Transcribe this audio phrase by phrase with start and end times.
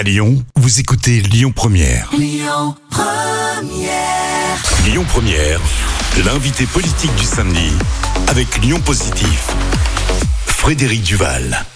[0.00, 2.08] À Lyon, vous écoutez Lyon Première.
[2.16, 2.74] Lyon
[5.06, 5.60] Première.
[6.24, 7.70] l'invité politique du samedi
[8.28, 9.50] avec Lyon Positif.
[10.46, 11.66] Frédéric Duval.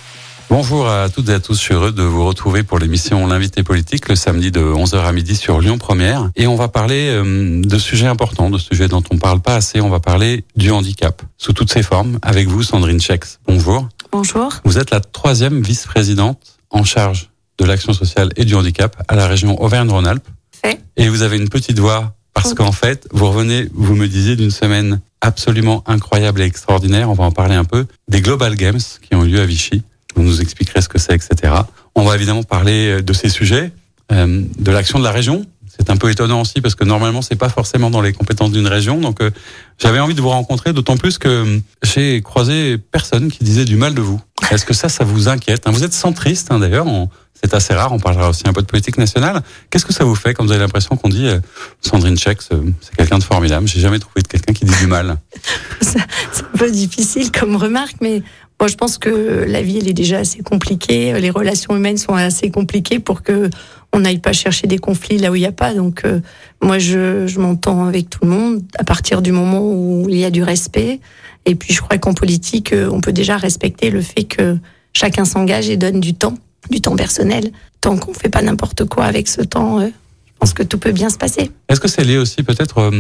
[0.49, 3.63] Bonjour à toutes et à tous, je suis heureux de vous retrouver pour l'émission L'invité
[3.63, 6.31] politique le samedi de 11h à midi sur Lyon Première.
[6.35, 9.83] Et on va parler euh, de sujets importants, de sujets dont on parle pas assez.
[9.83, 13.39] On va parler du handicap sous toutes ses formes avec vous, Sandrine Chex.
[13.47, 13.87] Bonjour.
[14.13, 14.49] Bonjour.
[14.65, 19.27] Vous êtes la troisième vice-présidente en charge de l'action sociale et du handicap à la
[19.27, 20.29] région Auvergne-Rhône-Alpes.
[20.97, 24.51] Et vous avez une petite voix parce qu'en fait, vous revenez, vous me disiez d'une
[24.51, 27.11] semaine absolument incroyable et extraordinaire.
[27.11, 29.83] On va en parler un peu des Global Games qui ont eu lieu à Vichy.
[30.17, 31.53] Vous nous expliquerez ce que c'est, etc.
[31.95, 33.73] On va évidemment parler de ces sujets,
[34.13, 35.47] euh, de l'action de la région.
[35.67, 38.67] C'est un peu étonnant aussi parce que normalement c'est pas forcément dans les compétences d'une
[38.67, 39.01] région.
[39.01, 39.31] Donc euh,
[39.79, 43.77] j'avais envie de vous rencontrer, d'autant plus que euh, j'ai croisé personne qui disait du
[43.77, 44.21] mal de vous.
[44.51, 45.69] Est-ce que ça, ça vous inquiète?
[45.69, 46.87] Vous êtes centriste hein, d'ailleurs.
[47.45, 47.93] C'est assez rare.
[47.93, 49.43] On parlera aussi un peu de politique nationale.
[49.69, 51.29] Qu'est-ce que ça vous fait quand vous avez l'impression qu'on dit
[51.83, 52.49] Sandrine Chex,
[52.81, 53.69] c'est quelqu'un de formidable.
[53.69, 55.19] J'ai jamais trouvé de quelqu'un qui dit du mal.
[55.81, 58.23] C'est un peu difficile comme remarque, mais
[58.61, 61.13] moi, je pense que la vie, elle est déjà assez compliquée.
[61.21, 63.51] Les relations humaines sont assez compliquées pour que
[63.93, 65.75] on n'aille pas chercher des conflits là où il n'y a pas.
[65.75, 66.21] Donc, euh,
[66.63, 70.25] moi, je, je m'entends avec tout le monde à partir du moment où il y
[70.25, 71.01] a du respect.
[71.47, 74.57] Et puis, je crois qu'en politique, euh, on peut déjà respecter le fait que
[74.93, 76.39] chacun s'engage et donne du temps,
[76.71, 77.51] du temps personnel.
[77.81, 80.93] Tant qu'on fait pas n'importe quoi avec ce temps, euh, je pense que tout peut
[80.93, 81.51] bien se passer.
[81.69, 82.91] Est-ce que c'est lié aussi peut-être,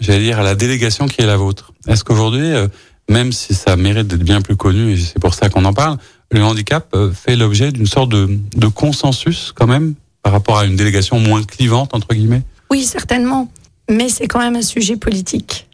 [0.00, 1.72] j'allais dire, à la délégation qui est la vôtre?
[1.86, 2.54] Est-ce qu'aujourd'hui
[3.10, 5.98] même si ça mérite d'être bien plus connu, et c'est pour ça qu'on en parle,
[6.30, 10.64] le handicap euh, fait l'objet d'une sorte de, de, consensus quand même par rapport à
[10.64, 12.42] une délégation moins clivante, entre guillemets?
[12.70, 13.50] Oui, certainement.
[13.90, 15.68] Mais c'est quand même un sujet politique,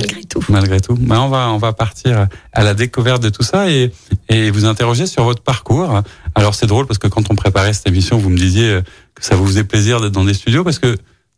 [0.00, 0.44] malgré tout.
[0.48, 0.94] Malgré tout.
[0.94, 3.92] Ben on, va, on va partir à la découverte de tout ça et,
[4.28, 6.02] et vous interroger sur votre parcours.
[6.34, 8.80] Alors c'est drôle parce que quand on préparait cette émission, vous me disiez
[9.14, 10.96] que ça vous faisait plaisir d'être dans des studios parce que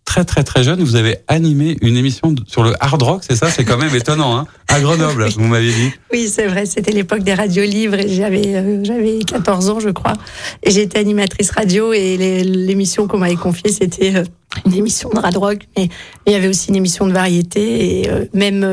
[0.08, 3.50] très très très jeune, vous avez animé une émission sur le hard rock, c'est ça?
[3.50, 4.46] C'est quand même étonnant, hein?
[4.66, 5.92] À Grenoble, vous m'aviez dit.
[6.10, 9.90] Oui, c'est vrai, c'était l'époque des radios libres et j'avais euh, j'avais 14 ans, je
[9.90, 10.14] crois.
[10.62, 14.24] Et j'étais animatrice radio et l'émission qu'on m'avait confiée, c'était euh,
[14.64, 15.88] une émission de hard rock, mais
[16.26, 18.66] il y avait aussi une émission de variété et euh, même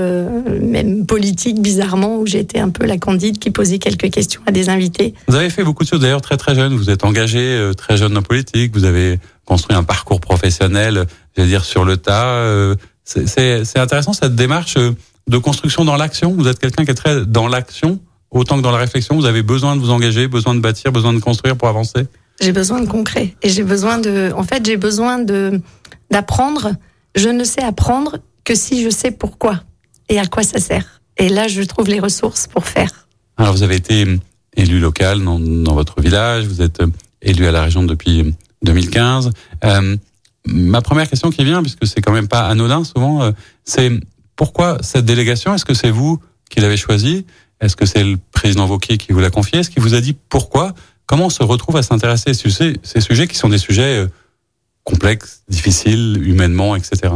[0.62, 4.70] même politique bizarrement où j'étais un peu la candide qui posait quelques questions à des
[4.70, 5.14] invités.
[5.28, 6.76] Vous avez fait beaucoup de choses d'ailleurs très très jeune.
[6.76, 8.74] Vous êtes engagé très jeune en politique.
[8.74, 11.06] Vous avez construit un parcours professionnel,
[11.36, 12.26] j'allais dire sur le tas.
[12.26, 12.76] Euh,
[13.06, 14.92] c'est intéressant cette démarche euh,
[15.28, 16.34] de construction dans l'action.
[16.34, 18.00] Vous êtes quelqu'un qui est très dans l'action
[18.32, 19.16] autant que dans la réflexion.
[19.16, 22.08] Vous avez besoin de vous engager, besoin de bâtir, besoin de construire pour avancer.
[22.42, 24.32] J'ai besoin de concret et j'ai besoin de.
[24.36, 25.62] En fait, j'ai besoin de
[26.12, 26.74] d'apprendre.
[27.16, 29.64] Je ne sais apprendre que si je sais pourquoi
[30.10, 31.02] et à quoi ça sert.
[31.18, 33.08] Et là, je trouve les ressources pour faire.
[33.38, 34.06] Alors, vous avez été
[34.56, 36.46] élu local dans, votre village.
[36.46, 36.82] Vous êtes
[37.22, 39.32] élu à la région depuis 2015.
[39.64, 39.98] Euh,
[40.46, 43.32] ma première question qui vient, puisque c'est quand même pas anodin souvent, euh,
[43.64, 43.92] c'est
[44.36, 45.54] pourquoi cette délégation?
[45.54, 46.20] Est-ce que c'est vous
[46.50, 47.26] qui l'avez choisie?
[47.62, 50.16] Est-ce que c'est le président Vauquier qui vous l'a confié Est-ce qu'il vous a dit
[50.30, 50.74] pourquoi
[51.06, 54.08] Comment on se retrouve à s'intéresser à ces sujets qui sont des sujets euh,
[54.84, 57.14] complexes, difficiles, humainement, etc.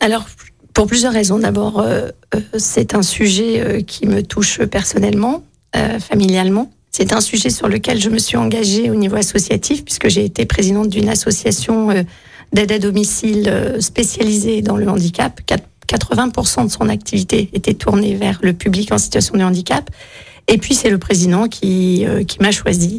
[0.00, 0.26] Alors,
[0.72, 1.38] pour plusieurs raisons.
[1.40, 1.84] D'abord,
[2.56, 5.42] c'est un sujet qui me touche personnellement,
[5.98, 6.70] familialement.
[6.90, 10.46] C'est un sujet sur lequel je me suis engagée au niveau associatif, puisque j'ai été
[10.46, 12.02] présidente d'une association euh,
[12.52, 15.40] d'aide à domicile euh, spécialisée dans le handicap.
[15.86, 19.88] 80% de son activité était tournée vers le public en situation de handicap.
[20.48, 22.98] Et puis c'est le président qui, euh, qui m'a choisi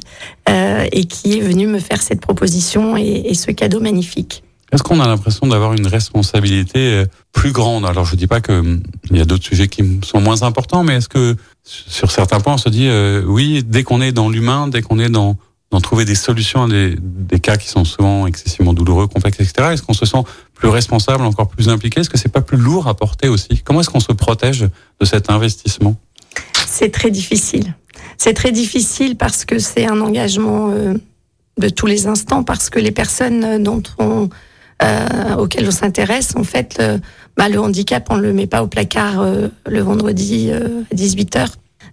[0.92, 4.44] et qui est venu me faire cette proposition et ce cadeau magnifique.
[4.72, 7.86] Est-ce qu'on a l'impression d'avoir une responsabilité euh, plus grande?
[7.86, 10.98] Alors je dis pas que il y a d'autres sujets qui sont moins importants, mais
[10.98, 14.68] est-ce que sur certains points on se dit euh, oui, dès qu'on est dans l'humain,
[14.68, 15.38] dès qu'on est dans
[15.72, 19.70] dans trouver des solutions à des, des cas qui sont souvent excessivement douloureux, complexes, etc.
[19.74, 20.24] Est-ce qu'on se sent
[20.56, 22.00] plus responsable, encore plus impliqué?
[22.00, 23.62] Est-ce que c'est pas plus lourd à porter aussi?
[23.64, 24.62] Comment est-ce qu'on se protège
[25.00, 25.96] de cet investissement?
[26.70, 27.76] C'est très difficile.
[28.18, 30.94] C'est très difficile parce que c'est un engagement euh,
[31.58, 34.30] de tous les instants, parce que les personnes dont on
[34.82, 37.00] euh, auquel on s'intéresse, en fait, le,
[37.36, 41.48] bah, le handicap, on le met pas au placard euh, le vendredi euh, à 18h.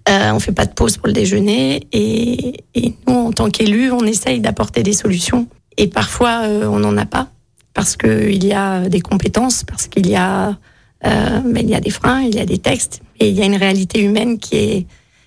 [0.09, 3.91] Euh, on fait pas de pause pour le déjeuner et, et nous, en tant qu'élus,
[3.91, 5.49] on essaye d'apporter des solutions.
[5.77, 7.29] Et parfois, euh, on n'en a pas
[7.75, 10.57] parce qu'il y a des compétences, parce qu'il y a,
[11.05, 13.43] euh, mais il y a des freins, il y a des textes, et il y
[13.43, 14.87] a une réalité humaine qui est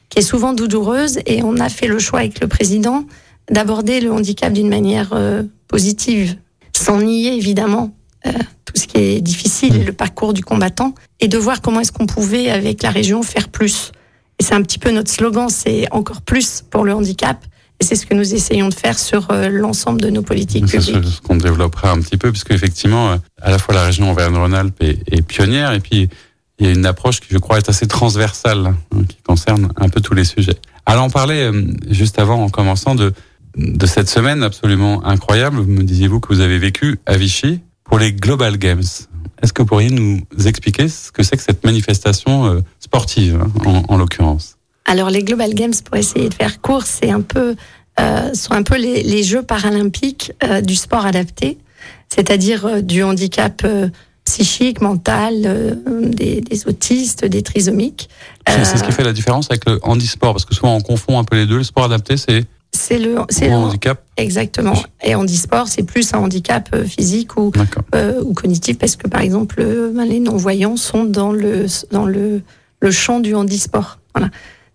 [0.10, 1.19] qui est souvent douloureuse.
[1.27, 3.06] Et on a fait le choix avec le président
[3.51, 5.13] d'aborder le handicap d'une manière
[5.68, 6.36] positive
[6.75, 7.92] sans nier évidemment
[8.25, 8.31] euh,
[8.66, 12.06] tout ce qui est difficile le parcours du combattant, et de voir comment est-ce qu'on
[12.06, 13.92] pouvait, avec la région, faire plus.
[14.39, 17.44] Et c'est un petit peu notre slogan, c'est encore plus pour le handicap.
[17.79, 20.97] Et c'est ce que nous essayons de faire sur euh, l'ensemble de nos politiques publiques.
[21.01, 24.11] C'est ce qu'on développera un petit peu, puisque effectivement, euh, à la fois la région
[24.11, 26.09] Auvergne-Rhône-Alpes est, pionnière, et puis
[26.59, 29.87] il y a une approche qui, je crois, est assez transversale, hein, qui concerne un
[29.87, 30.57] peu tous les sujets.
[30.85, 33.13] Alors, on parlait euh, juste avant, en commençant, de,
[33.55, 35.57] de cette semaine absolument incroyable.
[35.57, 38.83] Vous me disiez-vous que vous avez vécu à Vichy pour les Global Games.
[39.41, 43.83] Est-ce que vous pourriez nous expliquer ce que c'est que cette manifestation sportive, hein, en,
[43.87, 44.58] en l'occurrence?
[44.85, 47.55] Alors les Global Games, pour essayer de faire court, c'est un peu
[47.99, 51.57] euh, sont un peu les, Jeux paralympiques euh, du sport adapté,
[52.07, 53.65] c'est-à-dire euh, du handicap
[54.23, 58.09] psychique, mental, des, autistes, des trisomiques.
[58.47, 61.23] C'est ce qui fait la différence avec le handisport, parce que souvent on confond un
[61.23, 61.57] peu les deux.
[61.57, 64.03] Le sport adapté, c'est c'est le, c'est handicap.
[64.17, 64.75] Exactement.
[65.03, 67.51] Et handisport, c'est plus un handicap physique ou,
[68.23, 69.63] ou cognitif, parce que par exemple,
[70.07, 72.43] les non-voyants sont dans le, dans le,
[72.81, 73.97] le champ du handisport.
[74.13, 74.29] Voilà.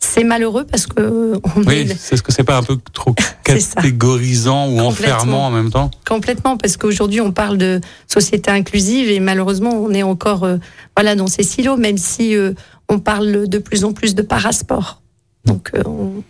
[0.04, 1.40] C'est malheureux parce que.
[1.66, 3.14] oui, c'est ce que c'est pas un peu trop
[3.44, 9.18] catégorisant ou enfermant en même temps Complètement, parce qu'aujourd'hui on parle de société inclusive et
[9.18, 10.58] malheureusement on est encore euh,
[10.96, 12.52] voilà dans ces silos, même si euh,
[12.88, 15.00] on parle de plus en plus de parasport.
[15.46, 15.82] Donc euh,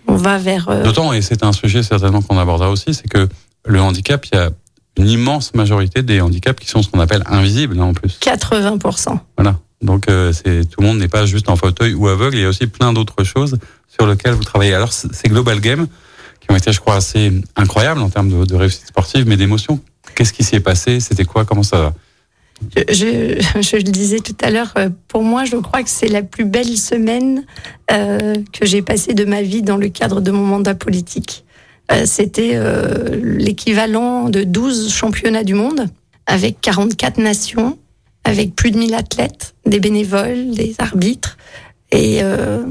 [0.07, 0.83] on, va vers.
[0.83, 3.29] D'autant, et c'est un sujet certainement qu'on abordera aussi, c'est que
[3.67, 4.51] le handicap, il y a
[4.97, 8.19] une immense majorité des handicaps qui sont ce qu'on appelle invisibles hein, en plus.
[8.21, 9.19] 80%.
[9.37, 9.59] Voilà.
[9.83, 12.49] Donc euh, tout le monde n'est pas juste en fauteuil ou aveugle, il y a
[12.49, 14.75] aussi plein d'autres choses sur lesquelles vous travaillez.
[14.75, 15.87] Alors ces Global Games
[16.41, 19.81] qui ont été, je crois, assez incroyables en termes de, réussite sportive, mais d'émotion.
[20.15, 21.01] Qu'est-ce qui s'y est passé?
[21.01, 21.45] C'était quoi?
[21.45, 21.95] Comment ça va?
[22.77, 26.23] Je, je, le disais tout à l'heure, euh, pour moi, je crois que c'est la
[26.23, 27.45] plus belle semaine
[27.91, 31.45] euh, que j'ai passée de ma vie dans le cadre de mon mandat politique.
[31.93, 35.89] Euh, C'était euh, l'équivalent de 12 championnats du monde
[36.27, 37.79] avec 44 nations
[38.25, 41.37] avec plus de 1000 athlètes, des bénévoles, des arbitres
[41.93, 42.65] et euh,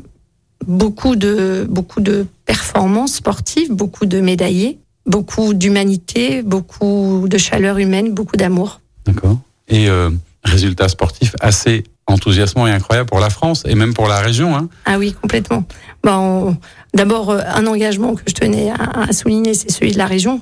[0.65, 8.13] beaucoup de beaucoup de performances sportives, beaucoup de médaillés, beaucoup d'humanité, beaucoup de chaleur humaine,
[8.13, 8.81] beaucoup d'amour.
[9.05, 9.37] D'accord.
[9.67, 10.09] Et euh,
[10.43, 14.55] résultats sportifs assez enthousiasmant et incroyable pour la France et même pour la région.
[14.55, 14.67] Hein.
[14.85, 15.63] Ah oui, complètement.
[16.03, 16.57] Bon,
[16.93, 20.41] D'abord, euh, un engagement que je tenais à, à souligner, c'est celui de la région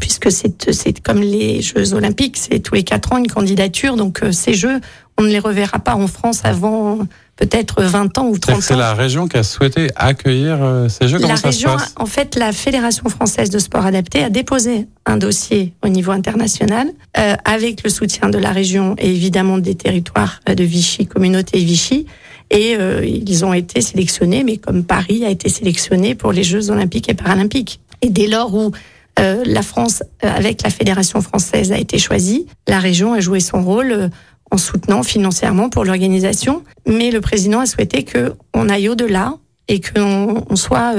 [0.00, 3.96] puisque c'est comme les Jeux Olympiques, c'est tous les quatre ans une candidature.
[3.96, 4.80] Donc euh, ces Jeux,
[5.18, 6.98] on ne les reverra pas en France avant
[7.36, 8.60] peut-être 20 ans ou 30 ans.
[8.60, 11.18] C'est la région qui a souhaité accueillir euh, ces Jeux.
[11.18, 11.94] Comment la ça région, se passe?
[11.96, 16.88] en fait, la Fédération française de sport adapté a déposé un dossier au niveau international
[17.18, 22.06] euh, avec le soutien de la région et évidemment des territoires de Vichy, communauté Vichy.
[22.52, 27.08] Et ils ont été sélectionnés, mais comme Paris a été sélectionné pour les Jeux olympiques
[27.08, 27.78] et paralympiques.
[28.02, 28.72] Et dès lors où
[29.18, 32.46] euh, la France, euh, avec la Fédération française, a été choisie.
[32.68, 34.08] La région a joué son rôle euh,
[34.50, 36.62] en soutenant financièrement pour l'organisation.
[36.86, 39.34] Mais le président a souhaité qu'on aille au-delà
[39.68, 40.94] et qu'on on soit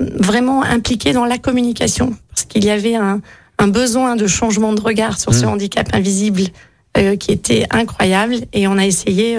[0.00, 2.14] vraiment impliqué dans la communication.
[2.28, 3.20] Parce qu'il y avait un,
[3.68, 5.48] besoin de changement de regard sur ce mmh.
[5.48, 6.42] handicap invisible
[7.18, 8.36] qui était incroyable.
[8.52, 9.38] Et on a essayé,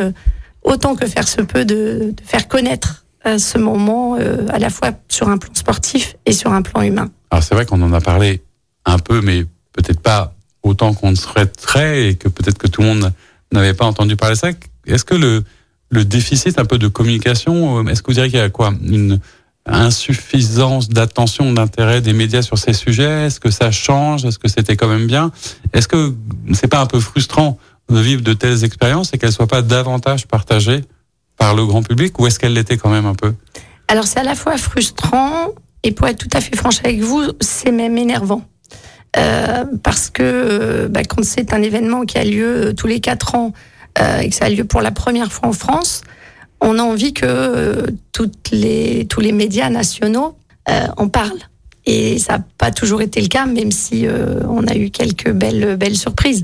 [0.63, 5.27] autant que faire se peut, de, de faire connaître ce moment à la fois sur
[5.29, 7.09] un plan sportif et sur un plan humain.
[7.29, 8.41] Alors c'est vrai qu'on en a parlé
[8.85, 10.33] un peu, mais peut-être pas
[10.63, 13.13] autant qu'on souhaiterait et que peut-être que tout le monde
[13.51, 14.49] n'avait pas entendu parler de ça.
[14.85, 15.43] Est-ce que le,
[15.89, 18.73] le déficit un peu de communication, euh, est-ce que vous diriez qu'il y a quoi?
[18.81, 19.19] Une
[19.65, 23.25] insuffisance d'attention, d'intérêt des médias sur ces sujets?
[23.25, 24.25] Est-ce que ça change?
[24.25, 25.31] Est-ce que c'était quand même bien?
[25.73, 26.13] Est-ce que
[26.53, 27.57] c'est pas un peu frustrant
[27.89, 30.83] de vivre de telles expériences et qu'elles soient pas davantage partagées
[31.37, 33.33] par le grand public ou est-ce qu'elles l'étaient quand même un peu?
[33.87, 35.53] Alors c'est à la fois frustrant
[35.83, 38.43] et pour être tout à fait franche avec vous, c'est même énervant.
[39.15, 42.99] Euh, parce que euh, bah, quand c'est un événement qui a lieu euh, tous les
[42.99, 43.53] quatre ans
[43.99, 46.01] euh, et que ça a lieu pour la première fois en France,
[46.59, 50.37] on a envie que euh, toutes les, tous les médias nationaux
[50.97, 51.39] en parlent.
[51.85, 54.05] Et ça n'a pas toujours été le cas, même si
[54.49, 56.43] on a eu quelques belles, belles surprises.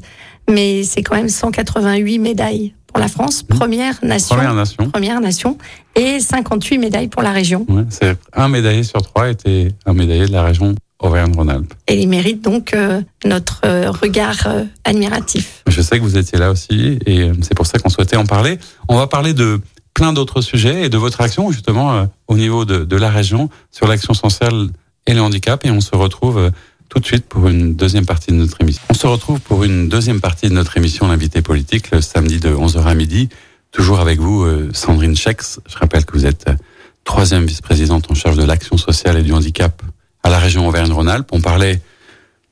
[0.49, 3.57] Mais c'est quand même 188 médailles pour la France, mmh.
[3.57, 5.57] première nation, première nation, première nation,
[5.95, 7.65] et 58 médailles pour la région.
[7.67, 11.73] Ouais, c'est un médaillé sur trois était un médaillé de la région Auvergne-Rhône-Alpes.
[11.87, 15.63] Et il mérite donc euh, notre euh, regard euh, admiratif.
[15.67, 18.59] Je sais que vous étiez là aussi, et c'est pour ça qu'on souhaitait en parler.
[18.87, 19.59] On va parler de
[19.95, 23.87] plein d'autres sujets et de votre action justement au niveau de, de la région sur
[23.87, 24.69] l'action sociale
[25.05, 26.51] et le handicap, et on se retrouve
[26.93, 28.83] tout de suite pour une deuxième partie de notre émission.
[28.87, 32.53] On se retrouve pour une deuxième partie de notre émission L'invité politique le samedi de
[32.53, 33.29] 11h à midi.
[33.71, 35.59] Toujours avec vous, euh, Sandrine Schex.
[35.67, 36.55] Je rappelle que vous êtes euh,
[37.03, 39.81] troisième vice-présidente en charge de l'action sociale et du handicap
[40.21, 41.29] à la région Auvergne-Rhône-Alpes.
[41.31, 41.81] On parlait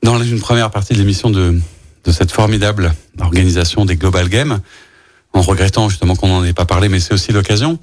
[0.02, 1.60] dans une première partie de l'émission de,
[2.04, 4.58] de cette formidable organisation des Global Games,
[5.34, 7.78] en regrettant justement qu'on n'en ait pas parlé, mais c'est aussi l'occasion.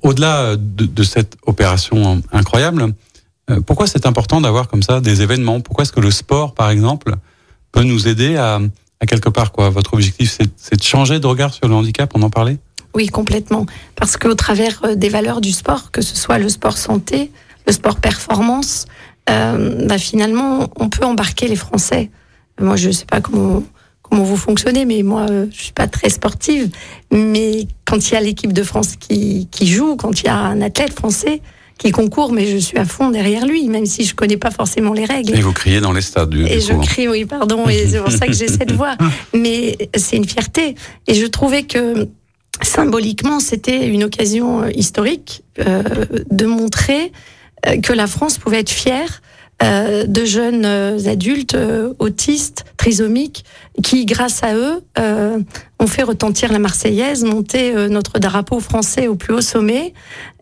[0.00, 2.94] Au-delà de, de, cette opération incroyable,
[3.66, 5.60] pourquoi c'est important d'avoir comme ça des événements?
[5.60, 7.14] Pourquoi est-ce que le sport, par exemple,
[7.72, 8.60] peut nous aider à,
[9.06, 9.70] quelque part quoi?
[9.70, 12.58] Votre objectif, c'est de changer de regard sur le handicap, on en parlait?
[12.94, 13.66] Oui, complètement.
[13.96, 17.30] Parce qu'au travers des valeurs du sport, que ce soit le sport santé,
[17.66, 18.86] le sport performance,
[19.30, 22.10] euh, bah, finalement, on peut embarquer les Français.
[22.60, 23.62] Moi, je ne sais pas comment
[24.10, 26.70] vous fonctionnez, mais moi, euh, je suis pas très sportive.
[27.12, 30.60] Mais quand il y a l'équipe de France qui joue, quand il y a un
[30.60, 31.40] athlète français
[31.78, 34.92] qui concourt, mais je suis à fond derrière lui, même si je connais pas forcément
[34.92, 35.36] les règles.
[35.36, 36.30] Et vous criez dans les stades.
[36.30, 36.80] Du, et je hein.
[36.80, 38.96] crie, oui, pardon, et c'est pour ça que j'ai cette voix.
[39.34, 40.74] Mais c'est une fierté.
[41.06, 42.08] Et je trouvais que
[42.62, 45.82] symboliquement, c'était une occasion euh, historique euh,
[46.30, 47.12] de montrer
[47.66, 49.22] euh, que la France pouvait être fière
[49.62, 51.56] euh, de jeunes euh, adultes
[51.98, 53.44] autistes, trisomiques,
[53.82, 54.82] qui, grâce à eux,
[55.80, 59.94] ont fait retentir la Marseillaise, monter notre drapeau français au plus haut sommet.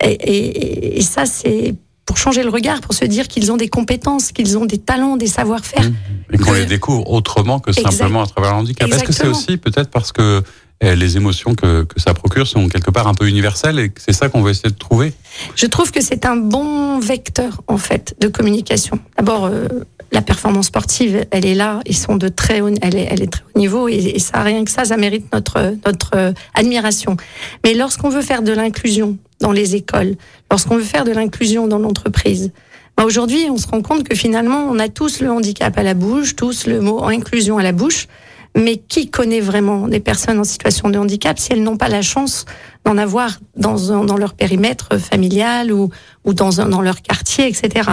[0.03, 4.57] Et, ça, c'est pour changer le regard, pour se dire qu'ils ont des compétences, qu'ils
[4.57, 5.85] ont des talents, des savoir-faire.
[5.85, 5.95] Mmh.
[6.35, 8.89] Et qu'on les découvre autrement que simplement à travers le handicap.
[8.89, 10.43] Est-ce que c'est aussi peut-être parce que
[10.83, 14.29] les émotions que, que, ça procure sont quelque part un peu universelles et c'est ça
[14.29, 15.13] qu'on va essayer de trouver.
[15.55, 18.99] Je trouve que c'est un bon vecteur en fait de communication.
[19.17, 19.69] D'abord, euh,
[20.13, 23.33] la performance sportive, elle est là, ils sont de très haut, elle est, elle est
[23.33, 27.17] très haut niveau et, ça rien que ça, ça mérite notre notre euh, admiration.
[27.65, 30.17] Mais lorsqu'on veut faire de l'inclusion dans les écoles,
[30.51, 32.53] lorsqu'on veut faire de l'inclusion dans l'entreprise,
[32.97, 35.95] bah, aujourd'hui, on se rend compte que finalement, on a tous le handicap à la
[35.95, 38.09] bouche, tous le mot inclusion à la bouche.
[38.57, 42.03] Mais qui connaît vraiment des personnes en situation de handicap si elles n'ont pas la
[42.03, 42.47] chance
[42.85, 45.91] d'en avoir dans, dans leur périmètre familial ou,
[46.25, 47.91] ou dans, un, dans leur quartier, etc.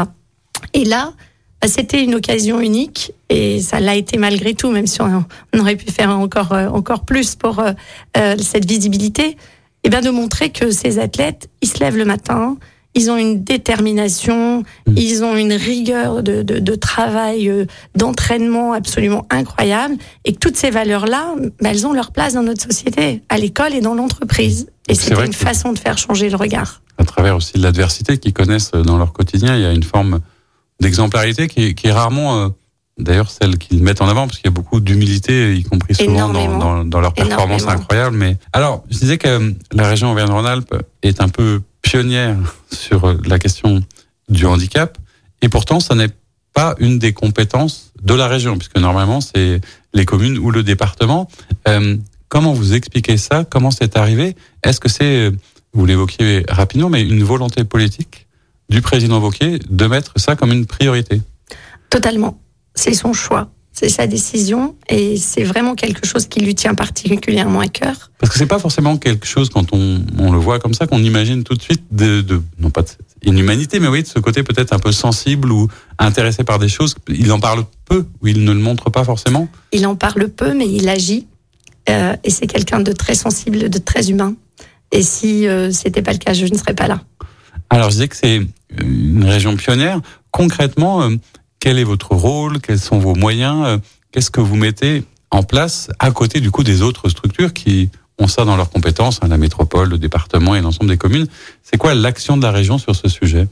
[0.73, 1.13] Et là,
[1.63, 5.25] bah, c'était une occasion unique et ça l'a été malgré tout, même si on,
[5.57, 7.71] aurait pu faire encore, euh, encore plus pour euh,
[8.17, 9.37] euh, cette visibilité, et
[9.85, 12.57] eh bien de montrer que ces athlètes, ils se lèvent le matin,
[12.95, 14.93] ils ont une détermination, mmh.
[14.97, 19.95] ils ont une rigueur de, de, de travail, euh, d'entraînement absolument incroyable,
[20.25, 23.73] et que toutes ces valeurs-là, bah, elles ont leur place dans notre société, à l'école
[23.73, 24.67] et dans l'entreprise.
[24.89, 26.81] Et c'est une façon de faire changer le regard.
[26.97, 30.19] À travers aussi l'adversité qu'ils connaissent dans leur quotidien, il y a une forme
[30.79, 32.49] d'exemplarité qui, qui, est rarement, euh,
[32.99, 36.29] d'ailleurs, celle qu'ils mettent en avant, parce qu'il y a beaucoup d'humilité, y compris souvent
[36.29, 38.17] dans, dans, dans, leur performance incroyable.
[38.17, 42.37] Mais alors, je disais que euh, la région Auvergne-Rhône-Alpes est un peu pionnière
[42.71, 43.81] sur la question
[44.27, 44.97] du handicap,
[45.43, 46.09] et pourtant, ça n'est
[46.53, 49.61] pas une des compétences de la région, puisque normalement, c'est
[49.93, 51.29] les communes ou le département.
[51.67, 51.97] Euh,
[52.29, 53.45] comment vous expliquez ça?
[53.47, 54.35] Comment c'est arrivé?
[54.63, 55.31] Est-ce que c'est,
[55.73, 58.27] vous l'évoquiez rapidement, mais une volonté politique
[58.69, 61.21] du président Wauquiez de mettre ça comme une priorité?
[61.89, 62.39] Totalement.
[62.73, 63.51] C'est son choix.
[63.75, 68.11] C'est sa décision et c'est vraiment quelque chose qui lui tient particulièrement à cœur.
[68.19, 71.03] Parce que c'est pas forcément quelque chose quand on, on le voit comme ça qu'on
[71.03, 72.83] imagine tout de suite de, de non pas
[73.25, 76.69] une humanité, mais oui de ce côté peut-être un peu sensible ou intéressé par des
[76.69, 76.95] choses.
[77.07, 79.47] Il en parle peu ou il ne le montre pas forcément.
[79.71, 81.25] Il en parle peu, mais il agit
[81.89, 84.35] euh, et c'est quelqu'un de très sensible, de très humain.
[84.91, 87.01] Et si euh, c'était pas le cas, je ne serais pas là.
[87.71, 88.41] Alors je disais que c'est
[88.79, 89.99] une région pionnière.
[90.29, 91.01] Concrètement.
[91.01, 91.15] Euh,
[91.63, 92.59] quel est votre rôle?
[92.59, 93.65] Quels sont vos moyens?
[93.65, 93.77] Euh,
[94.11, 97.89] Qu'est-ce que vous mettez en place à côté du coup des autres structures qui
[98.19, 101.25] ont ça dans leurs compétences, hein, la métropole, le département et l'ensemble des communes?
[101.63, 103.47] C'est quoi l'action de la région sur ce sujet?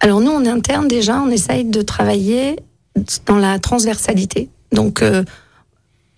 [0.00, 2.56] Alors nous, en interne déjà, on essaye de travailler
[3.24, 4.50] dans la transversalité.
[4.72, 5.24] Donc euh,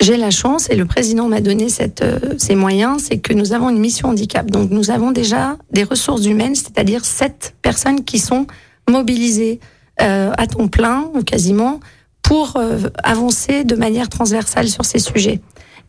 [0.01, 1.69] j'ai la chance et le président m'a donné
[2.03, 4.51] euh, ces moyens, c'est que nous avons une mission handicap.
[4.51, 8.49] Donc nous avons déjà des ressources humaines, c'est-à-dire sept personnes qui sont
[8.91, 9.61] mobilisées
[9.99, 11.81] à ton plein, ou quasiment,
[12.27, 15.41] pour euh, avancer de manière transversale sur ces sujets.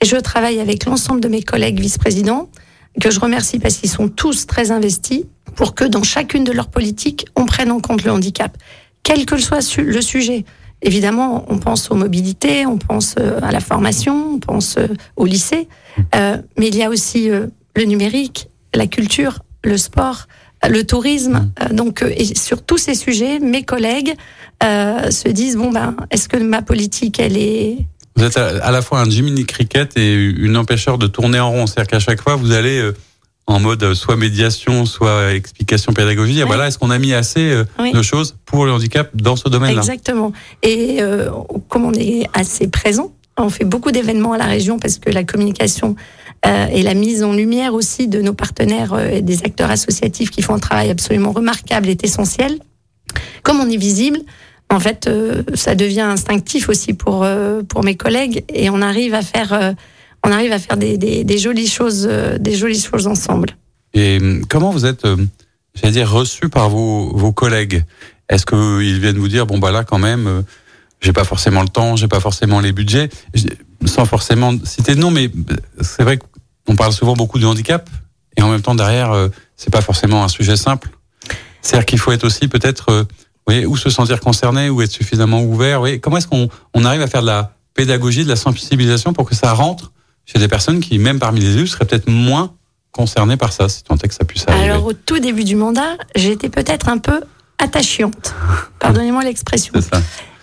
[0.02, 2.50] Et je travaille avec l'ensemble de mes collègues vice-présidents,
[3.02, 5.24] que je remercie parce qu'ils sont tous très investis,
[5.56, 8.56] pour que dans chacune de leurs politiques, on prenne en compte le handicap,
[9.02, 10.46] quel que soit le sujet.
[10.84, 14.78] Évidemment, on pense aux mobilités, on pense euh, à la formation, on pense
[15.16, 15.68] au lycée,
[16.14, 20.28] euh, mais il y a aussi le numérique, la culture, le sport,
[20.68, 21.34] le tourisme.
[21.34, 21.52] Mm.
[21.62, 24.14] Euh, donc, euh, et sur tous ces sujets, mes collègues
[24.64, 27.78] euh, se disent bon ben, est-ce que ma politique, elle est
[28.16, 31.68] vous êtes à la fois un Jiminy Cricket et une empêcheur de tourner en rond.
[31.68, 32.84] C'est-à-dire qu'à chaque fois, vous allez
[33.46, 36.42] en mode soit médiation, soit explication pédagogique.
[36.48, 37.56] Voilà, est-ce qu'on a mis assez
[37.94, 39.82] de choses pour le handicap dans ce domaine-là?
[39.82, 40.34] Exactement.
[40.64, 40.98] Et
[41.70, 45.24] comme on est assez présent, on fait beaucoup d'événements à la région parce que la
[45.24, 45.96] communication
[46.72, 50.41] et la mise en lumière aussi de nos partenaires euh, et des acteurs associatifs qui
[50.41, 52.60] font un travail absolument remarquable est essentiel.
[53.44, 54.20] Comme on est visible,
[54.70, 57.25] en fait, euh, ça devient instinctif aussi pour
[57.70, 59.75] pour mes collègues et on arrive à faire
[60.24, 62.08] on arrive à faire des, des, des jolies choses
[62.39, 63.50] des jolies choses ensemble.
[63.94, 65.08] Et comment vous êtes,
[65.74, 67.84] j'allais dire, reçu par vos vos collègues?
[68.29, 70.44] Est-ce qu'ils viennent vous dire bon bah là quand même,
[71.00, 73.10] j'ai pas forcément le temps, j'ai pas forcément les budgets,
[73.88, 75.32] sans forcément citer de nom, mais
[75.82, 76.20] c'est vrai
[76.65, 77.89] qu'on parle souvent beaucoup de handicap
[78.36, 79.13] et en même temps derrière,
[79.56, 80.89] c'est pas forcément un sujet simple.
[81.62, 83.08] C'est-à-dire qu'il faut être aussi peut-être,
[83.48, 85.82] oui, ou se sentir concerné, ou être suffisamment ouvert.
[85.82, 89.27] Oui, comment est-ce qu'on on arrive à faire de la pédagogie, de la sensibilisation pour
[89.27, 89.91] que ça rentre
[90.25, 92.53] chez des personnes qui, même parmi les élus, seraient peut-être moins
[92.91, 94.70] concernées par ça, si tant est que ça puisse arriver.
[94.70, 97.22] Alors, au tout début du mandat, j'étais peut-être un peu
[97.60, 98.36] attachante.
[98.79, 99.74] Pardonnez-moi l'expression.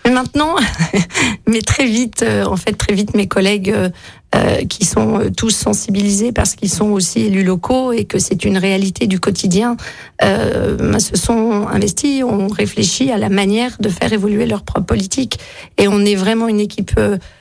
[0.05, 0.57] Mais maintenant,
[1.47, 3.89] mais très vite, euh, en fait, très vite, mes collègues euh,
[4.35, 8.59] euh, qui sont tous sensibilisés parce qu'ils sont aussi élus locaux et que c'est une
[8.59, 9.77] réalité du quotidien,
[10.23, 15.39] euh, se sont investis, ont réfléchi à la manière de faire évoluer leur propre politique.
[15.79, 16.99] Et on est vraiment une équipe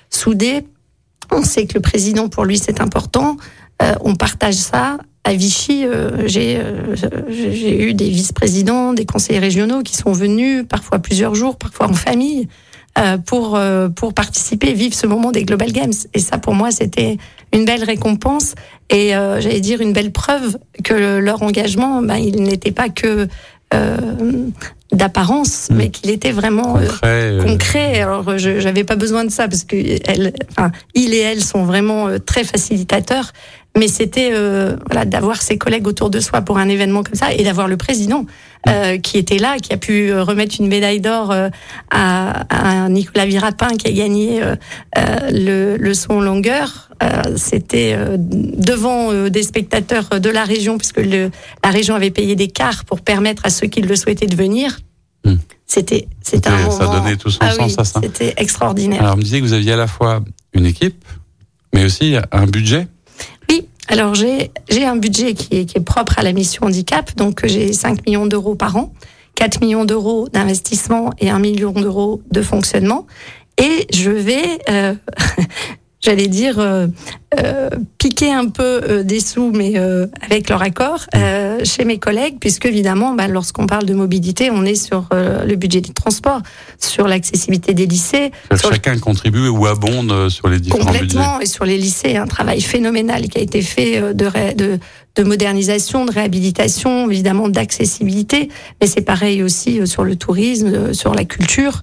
[0.10, 0.66] soudée.
[1.32, 3.38] On sait que le président, pour lui, c'est important.
[4.02, 10.12] on partage ça à Vichy, euh, j'ai eu des vice-présidents, des conseillers régionaux qui sont
[10.12, 12.48] venus, parfois plusieurs jours, parfois en famille,
[13.00, 15.94] euh, pour euh, pour participer, vivre ce moment des Global Games.
[16.14, 17.18] Et ça, pour moi, c'était
[17.52, 18.54] une belle récompense
[18.92, 23.28] et euh, j'allais dire une belle preuve que leur engagement, ben, il n'était pas que
[24.92, 25.76] d'apparence, mmh.
[25.76, 27.40] mais qu'il était vraiment concret.
[27.44, 28.02] concret.
[28.02, 31.64] Alors, je n'avais pas besoin de ça parce que elle, enfin, il et elle sont
[31.64, 33.34] vraiment très facilitateurs
[33.78, 37.34] mais c'était euh, voilà d'avoir ses collègues autour de soi pour un événement comme ça
[37.34, 38.26] et d'avoir le président
[38.70, 41.50] euh, qui était là, qui a pu euh, remettre une médaille d'or euh,
[41.92, 44.42] à, à, Nicolas Virapin qui a gagné
[44.96, 46.90] le, le son longueur.
[47.36, 51.30] c'était devant des spectateurs de la région puisque le,
[51.64, 54.80] la région avait payé des cars pour permettre à ceux qui le souhaitaient de venir.
[55.26, 55.36] Hmm.
[55.68, 58.00] C'était c'était un ça donnait tout son ah sens à ça.
[58.02, 59.02] C'était extraordinaire.
[59.02, 60.22] Alors, on me disait que vous aviez à la fois
[60.54, 61.04] une équipe,
[61.74, 62.88] mais aussi un budget.
[63.88, 64.52] Alors j'ai
[64.86, 68.26] un budget qui est, qui est propre à la mission handicap, donc j'ai 5 millions
[68.26, 68.94] d'euros par an,
[69.36, 73.06] 4 millions d'euros d'investissement et 1 million d'euros de fonctionnement.
[73.58, 74.96] Et je vais euh,
[76.04, 76.88] j'allais dire, euh,
[77.40, 81.98] euh, piquer un peu euh, des sous, mais euh, avec leur accord, euh, chez mes
[81.98, 86.42] collègues, puisque évidemment, bah, lorsqu'on parle de mobilité, on est sur le budget des transports,
[86.80, 88.32] sur l'accessibilité des lycées.
[88.56, 93.28] Chacun contribue ou abonde sur les différents Complètement, et sur les lycées, un travail phénoménal
[93.30, 94.80] qui a été fait de, de,
[95.16, 98.50] de modernisation, de réhabilitation, évidemment d'accessibilité,
[98.82, 101.82] mais c'est pareil aussi sur le tourisme, sur la culture,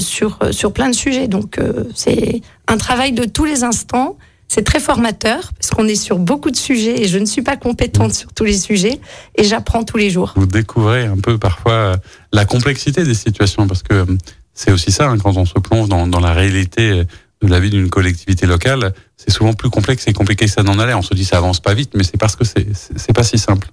[0.00, 1.28] sur, sur plein de sujets.
[1.28, 1.60] Donc
[1.94, 4.16] c'est un travail de tous les instants.
[4.48, 7.56] C'est très formateur parce qu'on est sur beaucoup de sujets et je ne suis pas
[7.56, 8.98] compétente sur tous les sujets
[9.36, 10.32] et j'apprends tous les jours.
[10.36, 11.96] Vous découvrez un peu parfois euh,
[12.32, 14.06] la complexité des situations parce que euh,
[14.54, 17.04] c'est aussi ça hein, quand on se plonge dans, dans la réalité euh,
[17.40, 20.78] de la vie d'une collectivité locale, c'est souvent plus complexe et compliqué que ça n'en
[20.78, 20.94] allait.
[20.94, 23.68] On se dit ça avance pas vite, mais c'est parce que c'est pas si simple.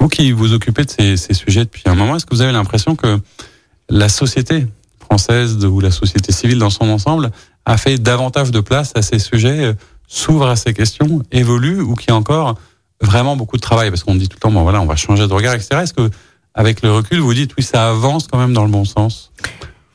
[0.00, 2.52] Vous qui vous occupez de ces, ces sujets depuis un moment, est-ce que vous avez
[2.52, 3.18] l'impression que
[3.90, 4.66] la société
[4.98, 7.30] française ou la société civile dans son ensemble
[7.66, 9.74] a fait davantage de place à ces sujets, euh,
[10.06, 12.56] s'ouvre à ces questions, évolue ou qui a encore
[13.00, 13.90] vraiment beaucoup de travail?
[13.90, 15.82] Parce qu'on dit tout le temps, bon voilà, on va changer de regard, etc.
[15.82, 16.10] Est-ce que,
[16.54, 19.32] avec le recul, vous dites, oui, ça avance quand même dans le bon sens?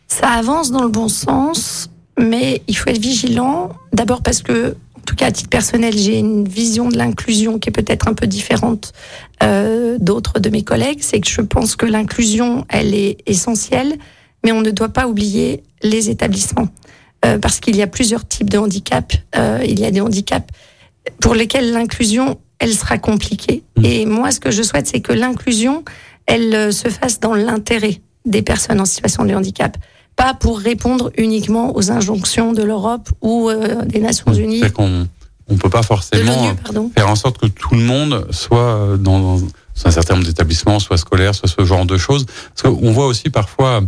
[0.08, 3.71] Ça avance dans le bon sens, mais il faut être vigilant.
[3.93, 7.69] D'abord parce que, en tout cas à titre personnel, j'ai une vision de l'inclusion qui
[7.69, 8.93] est peut-être un peu différente
[9.41, 10.99] euh, d'autres de mes collègues.
[11.01, 13.97] C'est que je pense que l'inclusion, elle est essentielle,
[14.43, 16.67] mais on ne doit pas oublier les établissements.
[17.25, 19.17] Euh, parce qu'il y a plusieurs types de handicaps.
[19.36, 20.47] Euh, il y a des handicaps
[21.19, 23.63] pour lesquels l'inclusion, elle sera compliquée.
[23.77, 23.86] Mmh.
[23.86, 25.84] Et moi, ce que je souhaite, c'est que l'inclusion,
[26.27, 29.77] elle se fasse dans l'intérêt des personnes en situation de handicap,
[30.19, 33.49] pas pour répondre uniquement aux injonctions de l'Europe ou
[33.86, 34.34] des Nations.
[34.34, 34.62] Unies.
[34.71, 35.08] qu'on
[35.47, 36.55] on peut pas forcément
[36.95, 39.39] faire en sorte que tout le monde soit dans, dans
[39.86, 42.25] un certain nombre d'établissements, soit scolaires, soit ce genre de choses.
[42.53, 43.82] Parce qu'on voit aussi parfois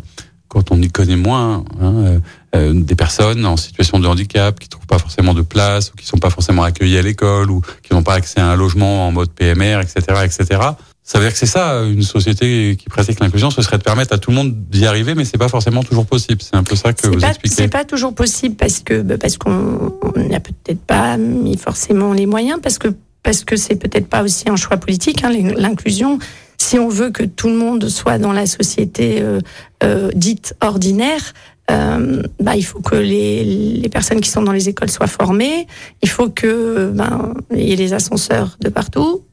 [0.52, 2.20] quand on y connaît moins, hein, euh,
[2.56, 6.06] euh, des personnes en situation de handicap qui trouvent pas forcément de place ou qui
[6.06, 9.14] sont pas forcément accueillies à l'école ou qui n'ont pas accès à un logement en
[9.14, 10.60] mode PMR, etc., etc.
[11.04, 14.14] Ça veut dire que c'est ça, une société qui pratique l'inclusion, ce serait de permettre
[14.14, 16.42] à tout le monde d'y arriver, mais c'est pas forcément toujours possible.
[16.42, 17.56] C'est un peu ça que vous expliquez.
[17.56, 22.28] C'est pas toujours possible parce que bah, parce qu'on n'a peut-être pas mis forcément les
[22.28, 22.90] moyens, parce que
[23.24, 25.24] parce que c'est peut-être pas aussi un choix politique.
[25.24, 26.20] Hein, L'inclusion,
[26.58, 29.40] si on veut que tout le monde soit dans la société euh,
[29.84, 31.34] euh, dite ordinaire,
[31.70, 35.68] euh, bah, il faut que les, les, personnes qui sont dans les écoles soient formées.
[36.02, 39.24] Il faut que ben il y ait les ascenseurs de partout.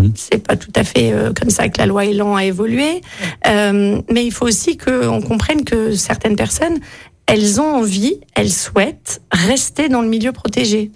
[0.00, 0.12] Mmh.
[0.14, 3.00] C'est pas tout à fait euh, comme ça que la loi Elan a évolué,
[3.46, 6.78] euh, mais il faut aussi qu'on comprenne que certaines personnes,
[7.26, 10.90] elles ont envie, elles souhaitent rester dans le milieu protégé.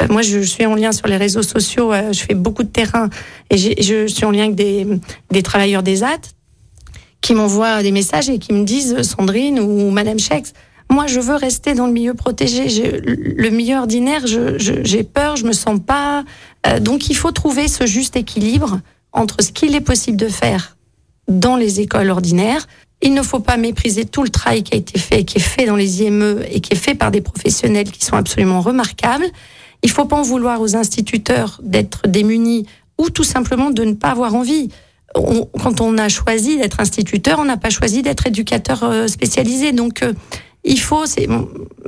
[0.00, 3.08] Euh, moi, je suis en lien sur les réseaux sociaux, je fais beaucoup de terrain
[3.50, 6.20] et je suis en lien avec des, travailleurs des AT
[7.20, 10.52] qui m'envoient des messages et qui me disent Sandrine ou Madame Chex,
[10.90, 12.66] moi, je veux rester dans le milieu protégé.
[13.04, 16.24] Le milieu ordinaire, j'ai peur, je me sens pas.
[16.66, 18.80] Euh, donc, il faut trouver ce juste équilibre
[19.12, 20.76] entre ce qu'il est possible de faire
[21.28, 22.66] dans les écoles ordinaires.
[23.00, 25.66] Il ne faut pas mépriser tout le travail qui a été fait, qui est fait
[25.66, 29.26] dans les IME et qui est fait par des professionnels qui sont absolument remarquables.
[29.82, 32.66] Il ne faut pas en vouloir aux instituteurs d'être démunis
[32.98, 34.70] ou tout simplement de ne pas avoir envie.
[35.14, 39.72] quand on a choisi d'être instituteur, on n'a pas choisi d'être éducateur euh, spécialisé.
[39.72, 40.12] Donc, euh,
[40.64, 41.04] il faut,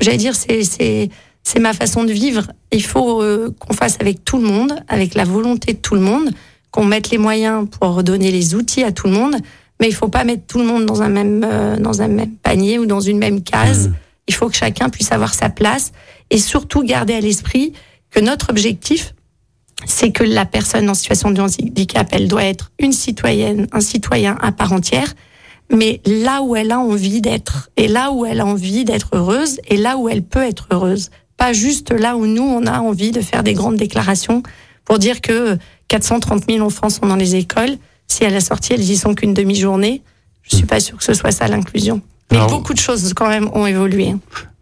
[0.00, 1.10] j'allais dire, c'est,
[1.42, 2.50] c'est, ma façon de vivre.
[2.72, 6.00] Il faut euh, qu'on fasse avec tout le monde, avec la volonté de tout le
[6.00, 6.30] monde,
[6.70, 9.36] qu'on mette les moyens pour donner les outils à tout le monde.
[9.80, 12.36] Mais il faut pas mettre tout le monde dans un même euh, dans un même
[12.36, 13.88] panier ou dans une même case.
[13.88, 13.94] Mmh.
[14.28, 15.92] Il faut que chacun puisse avoir sa place
[16.30, 17.72] et surtout garder à l'esprit
[18.10, 19.14] que notre objectif,
[19.86, 24.36] c'est que la personne en situation de handicap, elle doit être une citoyenne, un citoyen
[24.40, 25.14] à part entière
[25.72, 29.60] mais là où elle a envie d'être, et là où elle a envie d'être heureuse,
[29.68, 31.10] et là où elle peut être heureuse.
[31.40, 34.42] Pas juste là où nous, on a envie de faire des grandes déclarations
[34.84, 35.56] pour dire que
[35.88, 37.78] 430 000 enfants sont dans les écoles.
[38.06, 40.02] Si à la sortie, elles y sont qu'une demi-journée,
[40.42, 42.02] je suis pas sûre que ce soit ça l'inclusion.
[42.30, 44.14] Mais beaucoup de choses quand même ont évolué.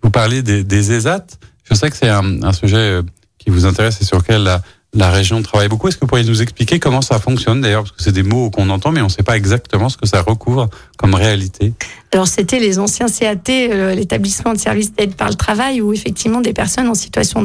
[0.04, 1.26] Vous parlez des, des ESAT.
[1.64, 3.02] Je sais que c'est un, un, sujet euh,
[3.38, 4.62] qui vous intéresse et sur lequel la,
[4.94, 5.88] la région travaille beaucoup.
[5.88, 8.50] Est-ce que vous pourriez nous expliquer comment ça fonctionne d'ailleurs Parce que c'est des mots
[8.50, 11.74] qu'on entend, mais on ne sait pas exactement ce que ça recouvre comme réalité.
[12.12, 16.40] Alors c'était les anciens CAT, euh, l'établissement de services d'aide par le travail, où effectivement
[16.40, 17.42] des personnes en situation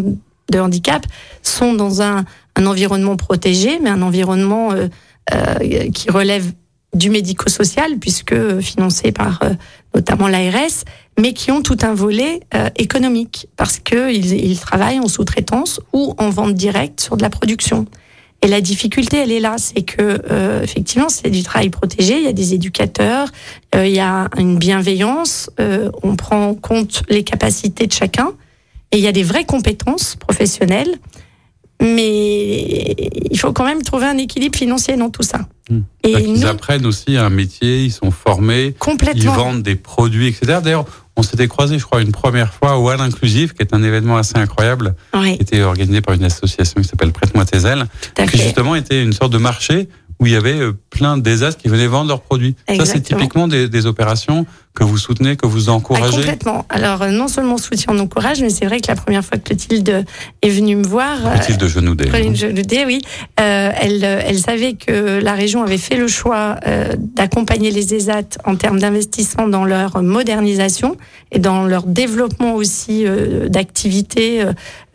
[0.50, 1.06] de handicap
[1.42, 2.24] sont dans un,
[2.58, 4.88] environnement protégé, mais un environnement euh,
[5.34, 6.52] euh, qui relève
[6.94, 9.40] du médico-social, puisque financé par
[9.94, 10.86] notamment l'ARS,
[11.20, 16.14] mais qui ont tout un volet euh, économique parce qu'ils ils travaillent en sous-traitance ou
[16.18, 17.86] en vente directe sur de la production.
[18.42, 22.18] Et la difficulté, elle est là, c'est que euh, effectivement, c'est du travail protégé.
[22.18, 23.30] Il y a des éducateurs,
[23.74, 25.50] euh, il y a une bienveillance,
[26.04, 28.34] on prend en compte les capacités de chacun,
[28.92, 31.00] et il y a des vraies compétences professionnelles.
[31.84, 32.96] Mais
[33.30, 35.40] il faut quand même trouver un équilibre financier dans tout ça.
[35.70, 35.80] Mmh.
[36.04, 39.22] Et ils apprennent aussi un métier, ils sont formés, complètement.
[39.22, 40.60] ils vendent des produits, etc.
[40.64, 43.84] D'ailleurs, on s'était croisé, je crois, une première fois au Hall Inclusive, qui est un
[43.84, 47.86] événement assez incroyable, qui était organisé par une association qui s'appelle Prête-moi tes ailes,
[48.30, 51.62] qui justement était une sorte de marché où il y avait euh, plein de désastres
[51.62, 52.56] qui venaient vendre leurs produits.
[52.68, 56.06] Ça, c'est typiquement des, des, opérations que vous soutenez, que vous encouragez.
[56.08, 56.66] Ah, complètement.
[56.70, 59.38] Alors, euh, non seulement on soutient, on encourage, mais c'est vrai que la première fois
[59.38, 60.06] que Clotilde
[60.42, 61.20] est venue me voir.
[61.22, 62.06] Clotilde Genoudé.
[62.06, 63.02] Clotilde Genoudé, oui.
[63.40, 68.40] Euh, elle, elle savait que la région avait fait le choix euh, d'accompagner les ESAT
[68.46, 70.98] en termes d'investissement dans leur modernisation
[71.32, 74.44] et dans leur développement aussi euh, d'activités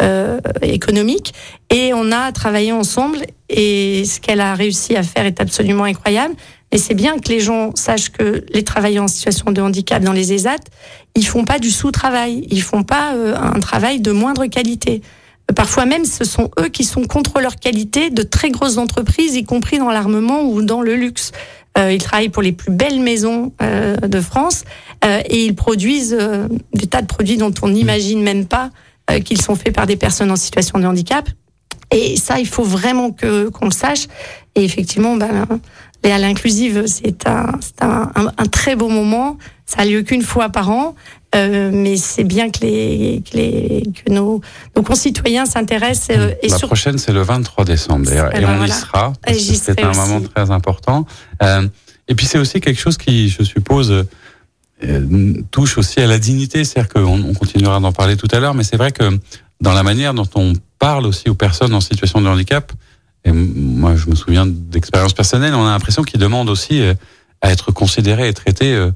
[0.03, 1.35] euh, économiques.
[1.71, 6.35] Et on a travaillé ensemble et ce qu'elle a réussi à faire est absolument incroyable.
[6.71, 10.13] Et c'est bien que les gens sachent que les travailleurs en situation de handicap dans
[10.13, 10.59] les ESAT,
[11.15, 15.03] ils font pas du sous-travail, ils font pas euh, un travail de moindre qualité.
[15.57, 19.45] Parfois même, ce sont eux qui sont contre leur qualité de très grosses entreprises, y
[19.45, 21.33] compris dans l'armement ou dans le luxe.
[21.79, 24.65] Euh, ils travaillent pour les plus belles maisons euh, de France
[25.05, 28.71] euh, et ils produisent euh, des tas de produits dont on n'imagine même pas
[29.11, 31.29] euh, qu'ils sont faits par des personnes en situation de handicap.
[31.91, 34.09] Et ça, il faut vraiment que qu'on le sache.
[34.55, 35.47] Et effectivement, ben,
[36.05, 39.37] et à l'inclusive, c'est un, un, un, très beau moment.
[39.67, 40.95] Ça a lieu qu'une fois par an,
[41.35, 44.41] euh, mais c'est bien que, les, que, les, que nos,
[44.77, 46.17] nos concitoyens s'intéressent.
[46.17, 49.13] Euh, et La prochaine, c'est le 23 décembre, d'ailleurs, et, on y sera.
[49.27, 51.05] C'est un moment très important.
[51.43, 51.67] Euh,
[52.07, 54.07] et puis, c'est aussi quelque chose qui, je suppose,
[54.85, 56.65] euh, touche aussi à la dignité.
[56.65, 59.19] C'est-à-dire qu'on on continuera d'en parler tout à l'heure, mais c'est vrai que
[59.61, 62.73] dans la manière dont on parle aussi aux personnes en situation de handicap,
[63.25, 65.55] et moi, je me souviens d'expériences personnelles.
[65.55, 66.95] On a l'impression qu'ils demandent aussi euh,
[67.41, 68.91] à être considérés et traités euh,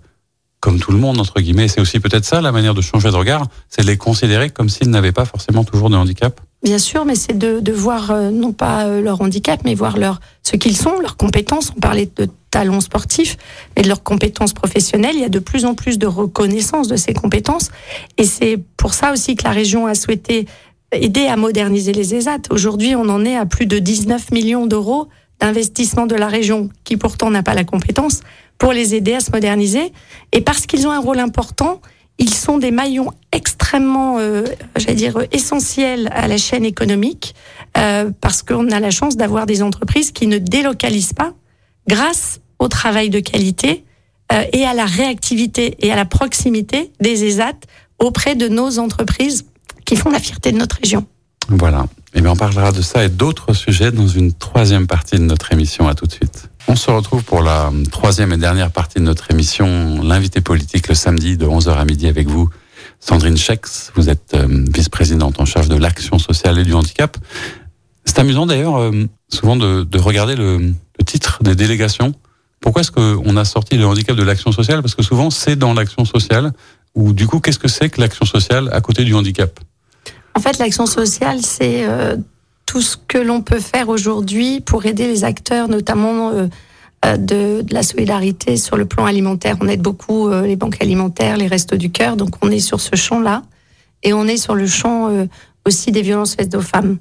[0.60, 1.68] comme tout le monde, entre guillemets.
[1.68, 4.68] C'est aussi peut-être ça la manière de changer de regard, c'est de les considérer comme
[4.68, 6.40] s'ils n'avaient pas forcément toujours de handicap.
[6.62, 10.54] Bien sûr, mais c'est de, voir euh, non pas leur handicap, mais voir leur, ce
[10.54, 11.72] qu'ils sont, leurs compétences.
[11.76, 13.36] On parlait de talents sportifs,
[13.76, 15.16] mais de leurs compétences professionnelles.
[15.16, 17.70] Il y a de plus en plus de reconnaissance de ces compétences.
[18.16, 20.46] Et c'est pour ça aussi que la région a souhaité
[20.92, 22.42] aider à moderniser les ESAT.
[22.50, 25.08] Aujourd'hui, on en est à plus de 19 millions d'euros
[25.40, 28.20] d'investissement de la région, qui pourtant n'a pas la compétence,
[28.58, 29.92] pour les aider à se moderniser.
[30.30, 31.80] Et parce qu'ils ont un rôle important,
[32.18, 34.44] ils sont des maillons extrêmement, euh,
[34.76, 37.34] j'allais dire, essentiels à la chaîne économique,
[37.76, 41.32] euh, parce qu'on a la chance d'avoir des entreprises qui ne délocalisent pas
[41.88, 43.84] grâce au travail de qualité
[44.32, 47.58] euh, et à la réactivité et à la proximité des ESAT
[47.98, 49.46] auprès de nos entreprises
[49.92, 51.04] qui font la fierté de notre région.
[51.48, 51.80] Voilà.
[52.14, 55.22] Et eh bien, on parlera de ça et d'autres sujets dans une troisième partie de
[55.22, 55.86] notre émission.
[55.86, 56.48] À tout de suite.
[56.66, 60.94] On se retrouve pour la troisième et dernière partie de notre émission, l'invité politique le
[60.94, 62.48] samedi de 11h à midi avec vous.
[63.00, 67.18] Sandrine Schex, vous êtes euh, vice-présidente en charge de l'action sociale et du handicap.
[68.06, 68.92] C'est amusant d'ailleurs euh,
[69.28, 70.72] souvent de, regarder le,
[71.04, 72.14] titre des délégations.
[72.60, 74.80] Pourquoi est-ce qu'on a sorti le handicap de l'action sociale?
[74.80, 76.52] Parce que souvent c'est dans l'action sociale.
[76.94, 79.58] Ou du coup, qu'est-ce que c'est que l'action sociale à côté du handicap?
[80.34, 82.16] En fait, l'action sociale, c'est euh,
[82.72, 86.46] tout ce que l'on peut faire aujourd'hui pour aider les acteurs, notamment euh,
[87.04, 89.56] euh, de, la solidarité sur le plan alimentaire.
[89.60, 92.80] On aide beaucoup euh, les banques alimentaires, les restos du cœur, donc on est sur
[92.80, 93.42] ce champ-là.
[94.02, 95.10] Et on est sur le champ
[95.64, 96.96] aussi des violences faites aux femmes.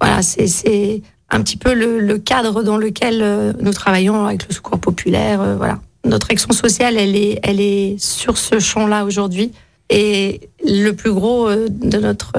[0.00, 5.56] Voilà, c'est un petit peu le, cadre dans lequel nous travaillons avec le Secours populaire.
[5.56, 9.50] voilà, notre action sociale, elle est, elle est sur ce champ-là aujourd'hui.
[9.90, 12.32] Et le plus gros de notre,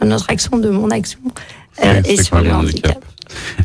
[0.00, 1.20] de notre action, de mon action,
[1.84, 3.04] euh, et sur le handicap.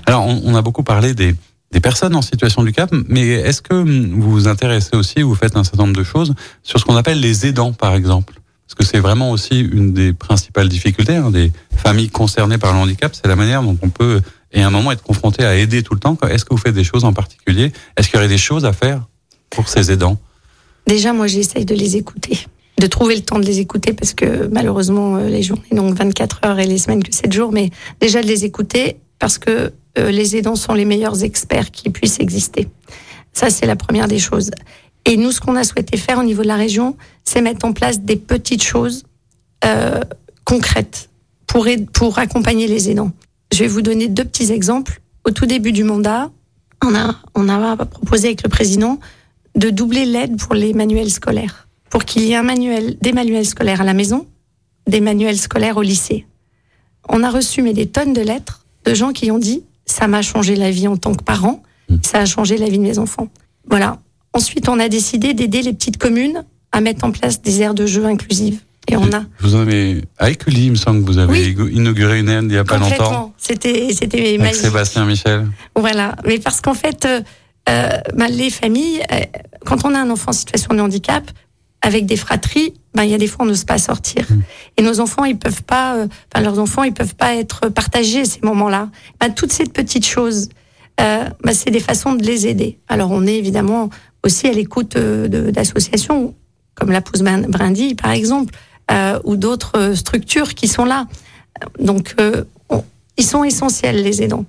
[0.06, 1.36] Alors, on, a beaucoup parlé des,
[1.72, 5.56] des personnes en situation de handicap, mais est-ce que vous vous intéressez aussi, vous faites
[5.56, 8.34] un certain nombre de choses sur ce qu'on appelle les aidants, par exemple?
[8.68, 12.80] Parce que c'est vraiment aussi une des principales difficultés hein, des familles concernées par le
[12.80, 14.22] handicap, c'est la manière dont on peut,
[14.54, 16.18] et à un moment, être confronté à aider tout le temps.
[16.30, 17.72] Est-ce que vous faites des choses en particulier?
[17.96, 19.08] Est-ce qu'il y aurait des choses à faire
[19.50, 20.20] pour ces aidants?
[20.88, 22.48] Déjà, moi, j'essaye de les écouter
[22.82, 26.42] de trouver le temps de les écouter parce que malheureusement euh, les journées donc 24
[26.46, 30.10] heures et les semaines que 7 jours mais déjà de les écouter parce que euh,
[30.10, 32.68] les aidants sont les meilleurs experts qui puissent exister.
[33.34, 34.50] Ça c'est la première des choses.
[35.06, 37.74] Et nous ce qu'on a souhaité faire au niveau de la région, c'est mettre en
[37.74, 39.04] place des petites choses
[39.64, 40.02] euh,
[40.44, 41.10] concrètes
[41.46, 43.12] pour pour accompagner les aidants.
[43.54, 45.02] Je vais vous donner deux petits exemples.
[45.24, 46.32] Au tout début du mandat,
[46.84, 49.00] on a on a proposé avec le président
[49.56, 53.46] de doubler l'aide pour les manuels scolaires pour qu'il y ait un manuel, des manuels
[53.46, 54.26] scolaires à la maison,
[54.88, 56.26] des manuels scolaires au lycée.
[57.08, 60.22] On a reçu mais des tonnes de lettres de gens qui ont dit ça m'a
[60.24, 61.98] changé la vie en tant que parent, mmh.
[62.04, 63.28] ça a changé la vie de mes enfants.
[63.70, 64.00] Voilà.
[64.34, 67.86] Ensuite, on a décidé d'aider les petites communes à mettre en place des aires de
[67.86, 68.62] jeu inclusives.
[68.88, 69.24] Et on a.
[69.40, 72.58] Vous avez, à Écully, il me semble que vous avez inauguré une aire il n'y
[72.58, 73.34] a pas longtemps.
[73.38, 75.48] C'était, c'était Avec Sébastien Michel.
[75.76, 76.16] Voilà.
[76.26, 77.22] Mais parce qu'en fait, euh,
[77.70, 79.20] euh bah, les familles, euh,
[79.66, 81.30] quand on a un enfant en situation de handicap,
[81.82, 84.26] avec des fratries, ben il y a des fois on n'ose pas sortir.
[84.30, 84.42] Mmh.
[84.78, 88.26] Et nos enfants, ils peuvent pas, euh, enfin leurs enfants, ils peuvent pas être partagés
[88.26, 88.90] ces moments-là.
[89.20, 90.50] Ben, toutes ces petites choses,
[91.00, 92.78] euh, ben, c'est des façons de les aider.
[92.88, 93.90] Alors on est évidemment
[94.24, 96.36] aussi à l'écoute euh, d'associations
[96.76, 98.54] comme la Pousse Brindille par exemple,
[98.92, 101.08] euh, ou d'autres structures qui sont là.
[101.80, 102.16] Donc
[103.18, 104.46] ils sont essentiels les aidants.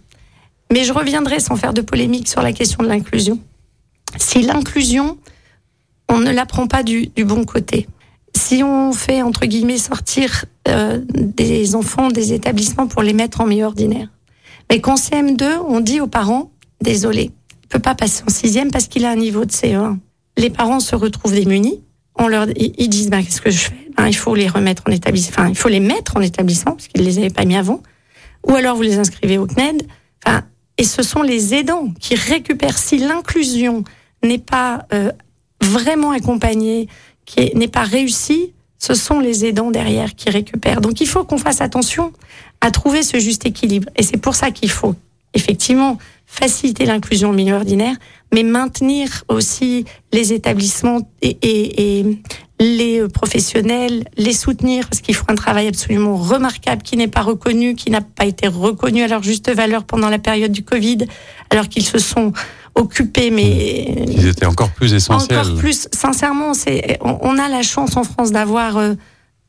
[0.72, 3.38] Mais je reviendrai sans faire de polémique sur la question de l'inclusion.
[4.16, 5.18] Si l'inclusion
[6.12, 7.88] on ne l'apprend pas du, bon côté.
[8.36, 13.46] Si on fait, entre guillemets, sortir euh, des enfants des établissements pour les mettre en
[13.46, 14.08] milieu ordinaire,
[14.70, 17.30] mais qu'en CM2, on dit aux parents, désolé,
[17.62, 19.98] il peut pas passer en sixième parce qu'il a un niveau de CE1.
[20.36, 21.82] Les parents se retrouvent démunis.
[22.16, 23.90] On leur, ils disent, bah, qu'est-ce que je fais?
[23.96, 25.34] Ben, Il faut les remettre en établissement.
[25.38, 27.82] Enfin, il faut les mettre en établissement parce qu'ils les avaient pas mis avant.
[28.46, 29.86] Ou alors vous les inscrivez au CNED.
[30.78, 32.78] Et ce sont les aidants qui récupèrent.
[32.78, 33.84] Si l'inclusion
[34.24, 35.12] n'est pas euh,
[35.62, 36.88] vraiment accompagné,
[37.24, 40.80] qui n'est pas réussi, ce sont les aidants derrière qui récupèrent.
[40.80, 42.12] Donc il faut qu'on fasse attention
[42.60, 43.88] à trouver ce juste équilibre.
[43.96, 44.94] Et c'est pour ça qu'il faut
[45.34, 47.96] effectivement faciliter l'inclusion au milieu ordinaire,
[48.32, 52.18] mais maintenir aussi les établissements et, et,
[52.58, 57.74] les professionnels, les soutenir, parce qu'ils font un travail absolument remarquable qui n'est pas reconnu,
[57.74, 60.98] qui n'a pas été reconnu à leur juste valeur pendant la période du Covid,
[61.50, 62.32] alors qu'ils se sont
[62.74, 65.38] occupés, mais ils étaient encore plus essentiels.
[65.38, 68.94] Encore plus, sincèrement, c'est on, a la chance en France d'avoir euh,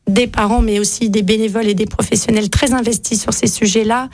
[0.07, 4.09] des parents, mais aussi des bénévoles et des professionnels très investis sur ces sujets-là,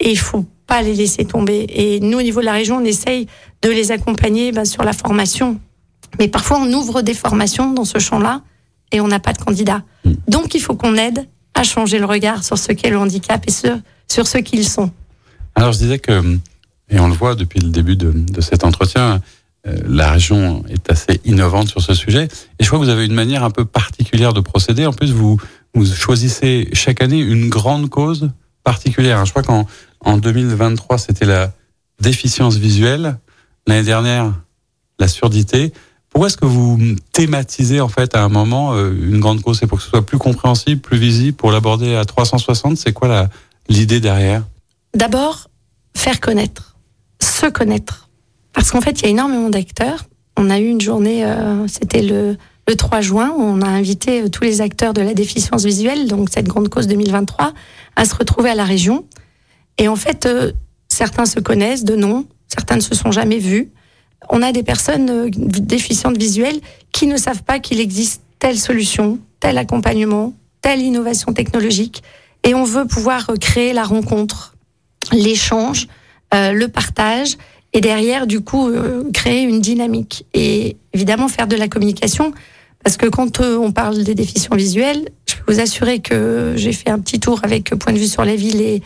[0.00, 1.66] et il faut pas les laisser tomber.
[1.68, 3.26] Et nous, au niveau de la région, on essaye
[3.62, 5.60] de les accompagner bah, sur la formation,
[6.18, 8.42] mais parfois on ouvre des formations dans ce champ-là
[8.92, 9.82] et on n'a pas de candidats.
[10.04, 10.14] Hmm.
[10.28, 13.50] Donc il faut qu'on aide à changer le regard sur ce qu'est le handicap et
[13.50, 13.76] sur,
[14.08, 14.90] sur ce qu'ils sont.
[15.54, 16.38] Alors je disais que
[16.88, 19.20] et on le voit depuis le début de, de cet entretien,
[19.66, 22.28] euh, la région est assez innovante sur ce sujet.
[22.58, 24.86] Et je crois que vous avez une manière un peu particulière de procéder.
[24.86, 25.38] En plus, vous,
[25.74, 28.30] vous choisissez chaque année une grande cause
[28.62, 29.24] particulière.
[29.24, 29.66] Je crois qu'en
[30.00, 31.52] en 2023, c'était la
[32.00, 33.18] déficience visuelle.
[33.66, 34.32] L'année dernière,
[35.00, 35.72] la surdité.
[36.10, 36.78] Pourquoi est-ce que vous
[37.12, 39.58] thématisez en fait à un moment euh, une grande cause?
[39.58, 43.28] C'est pour que ce soit plus compréhensible, plus visible, pour l'aborder à 360 C'est quoi
[43.68, 44.44] l'idée derrière?
[44.94, 45.50] D'abord,
[45.94, 46.75] faire connaître
[47.20, 48.08] se connaître.
[48.52, 50.06] Parce qu'en fait, il y a énormément d'acteurs.
[50.36, 52.36] On a eu une journée, euh, c'était le,
[52.68, 56.28] le 3 juin, on a invité euh, tous les acteurs de la déficience visuelle, donc
[56.30, 57.52] cette grande cause 2023,
[57.96, 59.06] à se retrouver à la région.
[59.78, 60.52] Et en fait, euh,
[60.88, 63.70] certains se connaissent de nom, certains ne se sont jamais vus.
[64.30, 66.60] on a des personnes déficientes visuelles
[66.92, 72.02] qui ne savent pas qu'il existe telle solution, tel accompagnement, telle innovation technologique.
[72.42, 74.54] Et on veut pouvoir créer la rencontre,
[75.12, 75.86] l'échange,
[76.32, 77.36] le partage
[77.72, 78.70] et derrière, du coup,
[79.12, 80.26] créer une dynamique.
[80.34, 82.32] Et évidemment, faire de la communication.
[82.84, 86.90] Parce que quand on parle des déficients visuels, je peux vous assurer que j'ai fait
[86.90, 88.82] un petit tour avec Point de vue sur la ville et,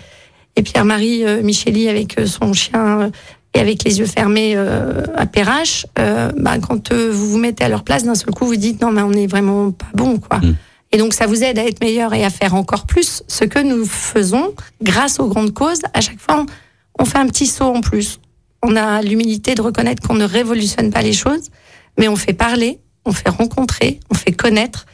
[0.56, 3.10] et Pierre-Marie euh, Micheli avec euh, son chien euh,
[3.54, 5.84] et avec les yeux fermés à Perrache.
[5.96, 9.02] bah, quand vous vous mettez à leur place, d'un seul coup, vous dites non, mais
[9.02, 10.38] on n'est vraiment pas bon, quoi.
[10.38, 10.54] Mm.
[10.92, 13.58] Et donc, ça vous aide à être meilleur et à faire encore plus ce que
[13.58, 15.80] nous faisons grâce aux grandes causes.
[15.94, 16.46] À chaque fois,
[17.00, 18.20] on fait un petit saut en plus.
[18.62, 21.48] On a l'humilité de reconnaître qu'on ne révolutionne pas les choses,
[21.98, 24.86] mais on fait parler, on fait rencontrer, on fait connaître,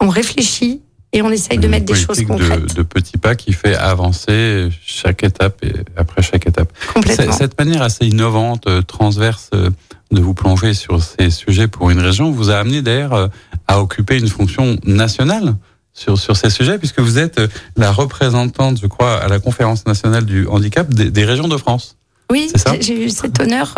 [0.00, 0.80] on réfléchit
[1.12, 2.68] et on essaye de mettre des choses concrètes.
[2.68, 6.72] De, de, petits pas qui fait avancer chaque étape et après chaque étape.
[6.94, 7.32] Complètement.
[7.32, 9.70] Cette manière assez innovante, euh, transverse euh,
[10.12, 13.28] de vous plonger sur ces sujets pour une région vous a amené d'ailleurs euh,
[13.66, 15.56] à occuper une fonction nationale
[16.00, 17.40] sur, sur ces sujets, puisque vous êtes
[17.76, 21.96] la représentante, je crois, à la conférence nationale du handicap des, des régions de France.
[22.30, 23.74] Oui, j'ai eu cet honneur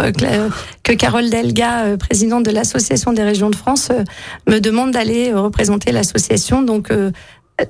[0.84, 3.90] que, Carole Delga, présidente de l'Association des régions de France,
[4.46, 6.60] me demande d'aller représenter l'association.
[6.62, 6.92] Donc,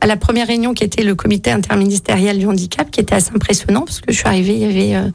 [0.01, 3.83] à la première réunion qui était le comité interministériel du handicap, qui était assez impressionnant,
[3.83, 5.13] parce que je suis arrivée, il y avait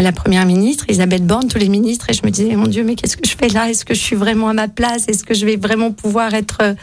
[0.00, 2.94] la première ministre, Isabelle Borne, tous les ministres, et je me disais, mon Dieu, mais
[2.94, 3.68] qu'est-ce que je fais là?
[3.68, 5.08] Est-ce que je suis vraiment à ma place?
[5.08, 6.76] Est-ce que je vais vraiment pouvoir être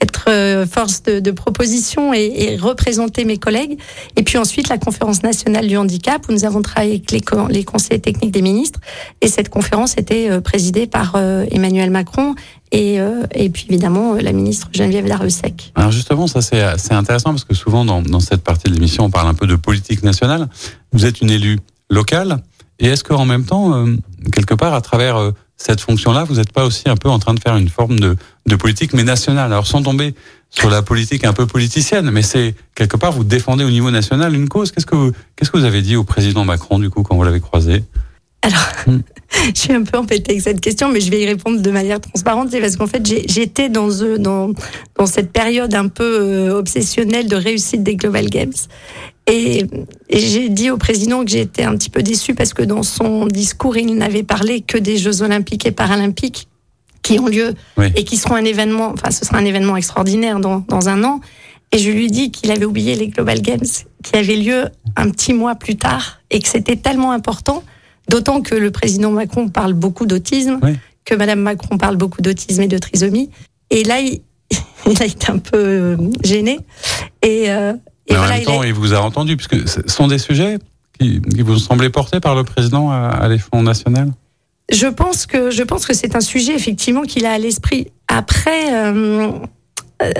[0.00, 3.78] être euh, force de, de proposition et, et, représenter mes collègues.
[4.16, 7.64] Et puis ensuite, la conférence nationale du handicap, où nous avons travaillé avec les, les
[7.64, 8.80] conseillers techniques des ministres.
[9.20, 12.34] Et cette conférence était euh, présidée par euh, Emmanuel Macron
[12.72, 12.98] et,
[13.34, 15.72] et puis évidemment la ministre Geneviève Darrieussecq.
[15.74, 19.10] Alors justement, ça c'est intéressant parce que souvent dans, dans cette partie de l'émission, on
[19.10, 20.48] parle un peu de politique nationale.
[20.92, 21.58] Vous êtes une élue
[21.90, 22.42] locale.
[22.80, 23.96] Et est-ce qu'en même temps, euh,
[24.32, 27.34] quelque part, à travers euh, cette fonction-là, vous n'êtes pas aussi un peu en train
[27.34, 28.16] de faire une forme de,
[28.56, 30.14] politique, mais nationale Alors sans tomber
[30.48, 34.34] sur la politique un peu politicienne, mais c'est quelque part, vous défendez au niveau national
[34.34, 34.72] une cause.
[34.72, 37.40] Qu'est-ce que qu'est-ce que vous avez dit au président Macron, du coup, quand vous l'avez
[37.40, 37.84] croisé?
[38.42, 39.00] Alors, hmm.
[39.54, 42.00] je suis un peu embêtée avec cette question, mais je vais y répondre de manière
[42.00, 42.48] transparente.
[42.50, 44.52] C'est parce qu'en fait, j'étais dans, dans,
[44.96, 48.52] dans cette période un peu obsessionnelle de réussite des Global Games.
[49.26, 49.66] Et,
[50.12, 53.76] j'ai dit au président que j'étais un petit peu déçue parce que dans son discours,
[53.76, 56.48] il n'avait parlé que des Jeux Olympiques et Paralympiques
[57.02, 57.54] qui ont lieu
[57.94, 61.20] et qui seront un événement, enfin, ce sera un événement extraordinaire dans, dans un an.
[61.72, 63.66] Et je lui dis qu'il avait oublié les Global Games
[64.02, 64.64] qui avaient lieu
[64.96, 67.62] un petit mois plus tard et que c'était tellement important,
[68.10, 70.60] d'autant que le président Macron parle beaucoup d'autisme,
[71.04, 73.30] que Madame Macron parle beaucoup d'autisme et de trisomie.
[73.70, 74.20] Et là, il,
[74.90, 76.58] il a été un peu euh, gêné.
[77.22, 77.72] Et, euh,
[78.10, 80.58] mais en même temps, il, vous a entendu, puisque ce sont des sujets
[80.98, 84.10] qui, vous semblaient portés par le président à, l'échelon national
[84.72, 87.88] je pense que je pense que c'est un sujet effectivement qu'il a à l'esprit.
[88.06, 89.32] Après, euh,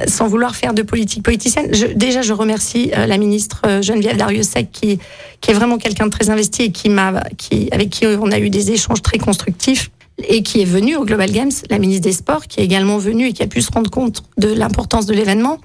[0.06, 4.70] sans vouloir faire de politique politicienne, je, déjà je remercie euh, la ministre Geneviève Darrieussecq
[4.70, 4.98] qui
[5.40, 8.38] qui est vraiment quelqu'un de très investi et qui m'a qui avec qui on a
[8.38, 9.90] eu des échanges très constructifs
[10.28, 13.28] et qui est venue au Global Games, la ministre des Sports, qui est également venue
[13.28, 15.58] et qui a pu se rendre compte de l'importance de l'événement.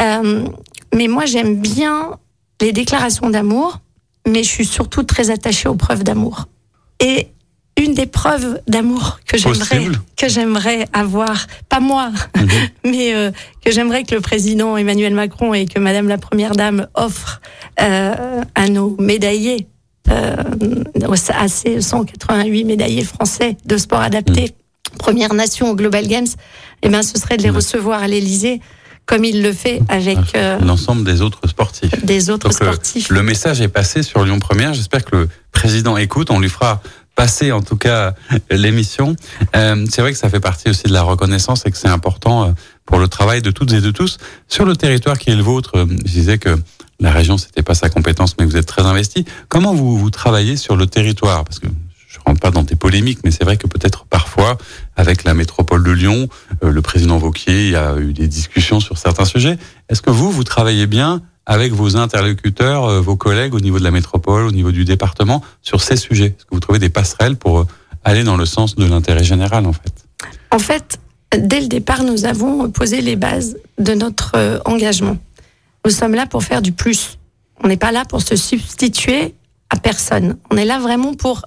[0.00, 0.44] Euh,
[0.94, 2.16] mais moi, j'aime bien
[2.60, 3.80] les déclarations d'amour,
[4.26, 6.46] mais je suis surtout très attachée aux preuves d'amour.
[7.00, 7.28] Et
[7.78, 12.48] une des preuves d'amour que j'aimerais que j'aimerais avoir, pas moi, mhm.
[12.84, 13.30] mais euh,
[13.64, 17.40] que j'aimerais que le président Emmanuel Macron et que Madame la Première Dame offrent
[17.80, 19.68] euh, à nos médaillés,
[20.10, 20.34] euh,
[21.28, 24.98] à ces 188 médaillés français de sport adapté, mhm.
[24.98, 26.26] première nation au Global Games,
[26.82, 28.60] eh ben ce serait de les recevoir à l'Élysée
[29.08, 32.04] comme il le fait avec ah, euh, l'ensemble des autres sportifs.
[32.04, 33.08] Des autres sportifs.
[33.08, 34.74] Le, message est passé sur Lyon Première.
[34.74, 36.30] J'espère que le président écoute.
[36.30, 36.82] On lui fera
[37.18, 38.14] passer en tout cas
[38.48, 39.16] l'émission.
[39.56, 42.44] Euh, c'est vrai que ça fait partie aussi de la reconnaissance et que c'est important
[42.44, 42.52] euh,
[42.86, 45.72] pour le travail de toutes et de tous sur le territoire qui est le vôtre.
[45.74, 46.56] Euh, je disais que
[47.00, 49.24] la région c'était pas sa compétence, mais vous êtes très investi.
[49.48, 51.42] Comment vous vous travaillez sur le territoire?
[51.42, 51.66] Parce que
[52.06, 54.56] je rentre pas dans des polémiques, mais c'est vrai que peut-être parfois,
[54.94, 56.28] avec la métropole de Lyon,
[56.62, 59.58] euh, le président Vauquier a eu des discussions sur certains sujets.
[59.88, 63.84] Est-ce que vous, vous travaillez bien avec vos interlocuteurs, euh, vos collègues au niveau de
[63.84, 67.36] la métropole, au niveau du département, sur ces sujets Est-ce que vous trouvez des passerelles
[67.36, 67.66] pour euh,
[68.04, 70.04] aller dans le sens de l'intérêt général, en fait?
[70.52, 71.00] En fait,
[71.36, 75.16] dès le départ, nous avons posé les bases de notre engagement.
[75.84, 77.18] Nous sommes là pour faire du plus.
[77.62, 79.34] On n'est pas là pour se substituer
[79.70, 80.36] à personne.
[80.50, 81.42] On est là vraiment pour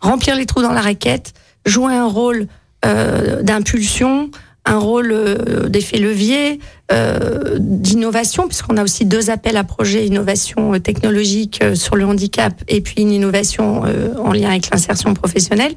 [0.00, 1.32] remplir les trous dans la raquette,
[1.64, 2.46] jouer un rôle
[2.84, 4.30] euh, d'impulsion,
[4.64, 6.60] un rôle euh, d'effet levier,
[6.92, 12.80] euh, d'innovation, puisqu'on a aussi deux appels à projets innovation technologique sur le handicap et
[12.80, 13.82] puis une innovation
[14.18, 15.74] en lien avec l'insertion professionnelle.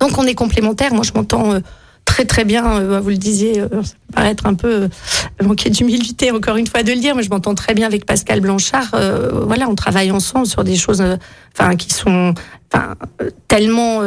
[0.00, 0.94] Donc on est complémentaires.
[0.94, 1.60] Moi, je m'entends
[2.04, 3.00] très très bien.
[3.00, 3.82] vous le disiez, ça peut
[4.14, 4.88] paraître un peu
[5.42, 8.40] manquer d'humilité encore une fois de le dire, mais je m'entends très bien avec Pascal
[8.40, 8.94] Blanchard.
[9.46, 11.02] voilà, on travaille ensemble sur des choses,
[11.54, 12.34] enfin qui sont,
[12.72, 12.94] enfin
[13.48, 14.00] tellement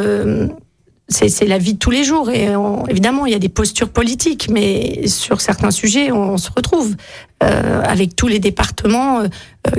[1.08, 2.30] c'est la vie de tous les jours.
[2.30, 2.48] Et
[2.88, 6.94] évidemment, il y a des postures politiques, mais sur certains sujets, on, se retrouve
[7.42, 9.28] euh, avec tous les départements euh,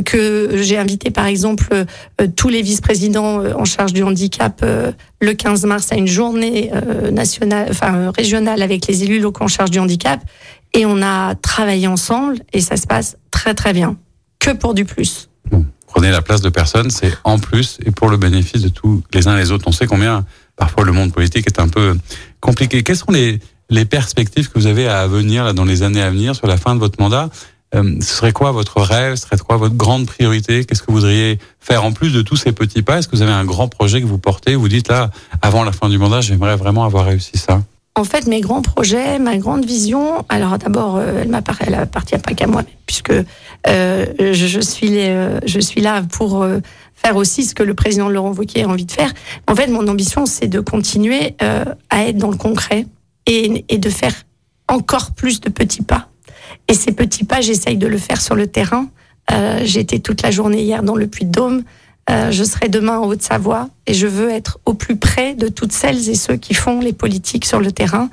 [0.03, 4.63] que j'ai invité, par exemple, euh, tous les vice-présidents en charge du handicap
[5.19, 6.71] le 15 mars à une journée
[7.11, 10.19] nationale, enfin régionale avec les élus locaux en charge du handicap.
[10.73, 13.97] Et on a travaillé ensemble et ça se passe très très bien.
[14.39, 15.29] Que pour du plus.
[15.87, 19.27] prenez la place de personne, c'est en plus et pour le bénéfice de tous les
[19.27, 19.67] uns les autres.
[19.67, 20.25] On sait combien
[20.55, 21.97] parfois le monde politique est un peu
[22.39, 22.83] compliqué.
[22.83, 23.39] Quelles sont les,
[23.85, 26.75] perspectives que vous avez à venir là, dans les années à venir sur la fin
[26.75, 27.29] de votre mandat?
[27.73, 29.15] Euh, Ce serait quoi votre rêve?
[29.15, 30.65] Ce serait quoi votre grande priorité?
[30.65, 32.99] Qu'est-ce que vous voudriez faire en plus de tous ces petits pas?
[32.99, 34.55] Est-ce que vous avez un grand projet que vous portez?
[34.55, 35.09] Vous dites là,
[35.41, 37.61] avant la fin du mandat, j'aimerais vraiment avoir réussi ça.
[37.97, 42.45] En fait, mes grands projets, ma grande vision, alors d'abord, euh, elle m'appartient, pas qu'à
[42.45, 43.13] moi, puisque
[43.67, 46.45] euh, je, suis, là pour
[46.95, 49.13] faire aussi ce que le président Laurent Wauquiez a envie de faire.
[49.47, 52.87] En fait, mon ambition, c'est de continuer euh, à être dans le concret
[53.25, 54.13] et, et, de faire
[54.67, 56.09] encore plus de petits pas.
[56.67, 58.87] Et ces petits pas, j'essaye de le faire sur le terrain.
[59.31, 61.63] Euh, J'étais toute la journée hier dans le Puy-de-Dôme.
[62.09, 65.71] Euh, je serai demain en Haute-Savoie et je veux être au plus près de toutes
[65.71, 68.09] celles et ceux qui font les politiques sur le terrain.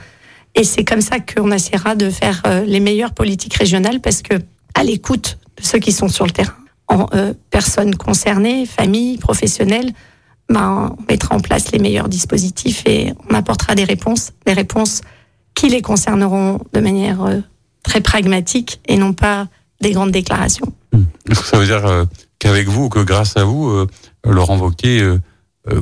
[0.55, 4.35] Et c'est comme ça qu'on essaiera de faire euh, les meilleures politiques régionales parce que
[4.75, 6.57] à l'écoute de ceux qui sont sur le terrain,
[6.89, 9.93] en, euh, personnes concernées, familles, professionnels,
[10.49, 15.01] ben, on mettra en place les meilleurs dispositifs et on apportera des réponses, des réponses
[15.55, 17.41] qui les concerneront de manière euh,
[17.83, 19.49] très pragmatique et non pas
[19.81, 20.73] des grandes déclarations.
[20.93, 21.35] Mmh.
[21.35, 22.05] Ça veut dire euh,
[22.39, 23.87] qu'avec vous, que grâce à vous,
[24.25, 25.17] Laurent Wauquiez,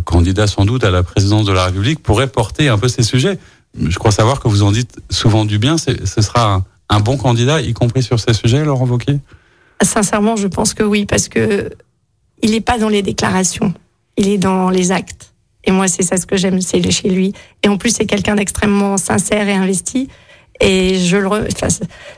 [0.04, 3.38] candidat sans doute à la présidence de la République, pourrait porter un peu ces sujets?
[3.78, 5.76] Je crois savoir que vous en dites souvent du bien.
[5.78, 9.20] Ce sera un, un bon candidat, y compris sur ces sujets, Laurent Wauquiez?
[9.82, 11.70] Sincèrement, je pense que oui, parce que
[12.42, 13.72] il n'est pas dans les déclarations,
[14.16, 15.34] il est dans les actes.
[15.64, 17.34] Et moi, c'est ça ce que j'aime, c'est chez lui.
[17.62, 20.08] Et en plus, c'est quelqu'un d'extrêmement sincère et investi.
[20.60, 21.44] Et je le, re...
[21.52, 21.68] enfin,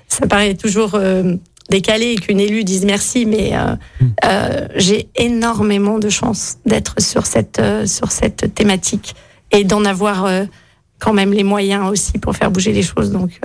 [0.08, 1.34] ça, paraît toujours euh,
[1.70, 3.74] décalé qu'une élue dise merci, mais euh,
[4.24, 9.14] euh, j'ai énormément de chance d'être sur cette euh, sur cette thématique
[9.50, 10.44] et d'en avoir euh,
[10.98, 13.10] quand même les moyens aussi pour faire bouger les choses.
[13.10, 13.40] Donc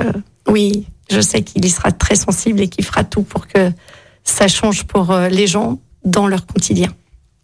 [0.48, 3.72] oui, je sais qu'il y sera très sensible et qu'il fera tout pour que
[4.30, 6.90] ça change pour euh, les gens dans leur quotidien.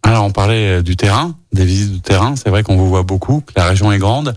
[0.02, 2.36] Alors, on parlait euh, du terrain, des visites de terrain.
[2.36, 4.34] C'est vrai qu'on vous voit beaucoup, que la région est grande.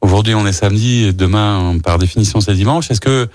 [0.00, 2.90] Aujourd'hui, on est samedi, demain, par définition, c'est dimanche.
[2.90, 3.28] Est-ce que,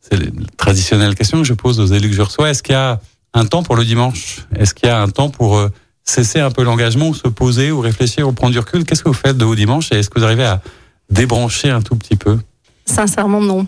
[0.00, 2.76] c'est la traditionnelle question que je pose aux élus que je reçois, est-ce qu'il y
[2.76, 3.00] a
[3.32, 4.46] un temps pour le dimanche?
[4.54, 5.72] Est-ce qu'il y a un temps pour euh,
[6.04, 8.84] cesser un peu l'engagement, ou se poser, ou réfléchir, ou prendre du recul?
[8.84, 10.62] Qu'est-ce que vous faites de vos dimanches Et est-ce que vous arrivez à
[11.10, 12.38] débrancher un tout petit peu?
[12.86, 13.66] Sincèrement, non.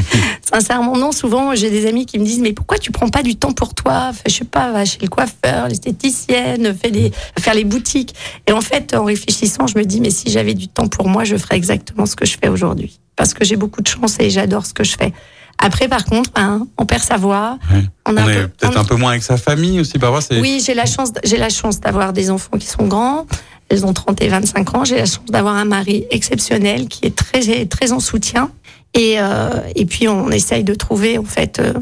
[0.42, 1.12] Sincèrement, non.
[1.12, 3.74] Souvent, j'ai des amis qui me disent, mais pourquoi tu prends pas du temps pour
[3.74, 4.10] toi?
[4.26, 8.14] Je sais pas, va chez le coiffeur, l'esthéticienne, fais les, faire les boutiques.
[8.46, 11.24] Et en fait, en réfléchissant, je me dis, mais si j'avais du temps pour moi,
[11.24, 13.00] je ferais exactement ce que je fais aujourd'hui.
[13.16, 15.12] Parce que j'ai beaucoup de chance et j'adore ce que je fais.
[15.58, 17.58] Après, par contre, hein, on perd sa voix.
[18.06, 20.20] On, on est peut-être un peu moins avec sa famille aussi, parfois.
[20.40, 23.26] Oui, j'ai la chance, j'ai la chance d'avoir des enfants qui sont grands.
[23.68, 24.84] Elles ont 30 et 25 ans.
[24.84, 28.50] J'ai la chance d'avoir un mari exceptionnel qui est très, très en soutien.
[28.94, 31.74] Et, euh, et puis, on essaye de trouver, en fait, euh,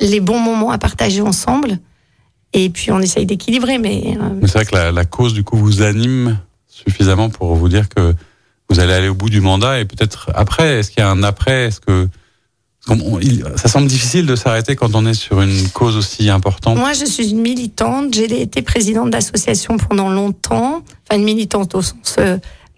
[0.00, 1.78] les bons moments à partager ensemble.
[2.52, 3.78] Et puis, on essaye d'équilibrer.
[3.78, 6.38] Mais, euh, mais c'est vrai que la, la, cause, du coup, vous anime
[6.68, 8.14] suffisamment pour vous dire que
[8.70, 9.80] vous allez aller au bout du mandat.
[9.80, 11.66] Et peut-être après, est-ce qu'il y a un après?
[11.66, 12.08] Est-ce que
[13.56, 16.76] ça semble difficile de s'arrêter quand on est sur une cause aussi importante.
[16.76, 18.12] Moi, je suis une militante.
[18.12, 20.82] J'ai été présidente d'association pendant longtemps.
[21.08, 22.18] Enfin, une militante au sens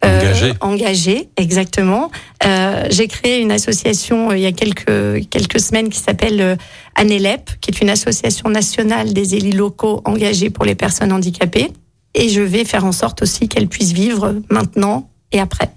[0.05, 0.55] euh, engagée.
[0.61, 2.11] engagée, exactement.
[2.45, 6.59] Euh, J'ai créé une association euh, il y a quelques quelques semaines qui s'appelle
[6.95, 11.73] ANELEP, qui est une association nationale des élus locaux engagés pour les personnes handicapées.
[12.15, 15.71] Et je vais faire en sorte aussi qu'elles puissent vivre maintenant et après.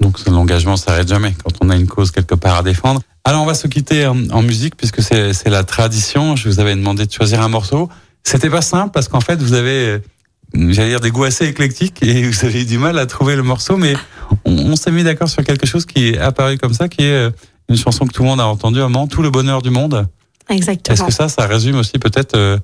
[0.00, 3.00] Donc l'engagement s'arrête jamais quand on a une cause quelque part à défendre.
[3.24, 6.36] Alors on va se quitter en, en musique puisque c'est la tradition.
[6.36, 7.88] Je vous avais demandé de choisir un morceau.
[8.22, 10.00] C'était pas simple parce qu'en fait vous avez,
[10.54, 13.42] j'allais dire des goûts assez éclectiques et vous avez eu du mal à trouver le
[13.42, 13.94] morceau, mais
[14.44, 17.12] on, on s'est mis d'accord sur quelque chose qui est apparu comme ça, qui est
[17.12, 17.30] euh,
[17.68, 19.70] une chanson que tout le monde a entendue à un moment, tout le bonheur du
[19.70, 20.06] monde.
[20.48, 20.94] Exactement.
[20.94, 22.58] Est-ce que ça, ça résume aussi peut-être euh,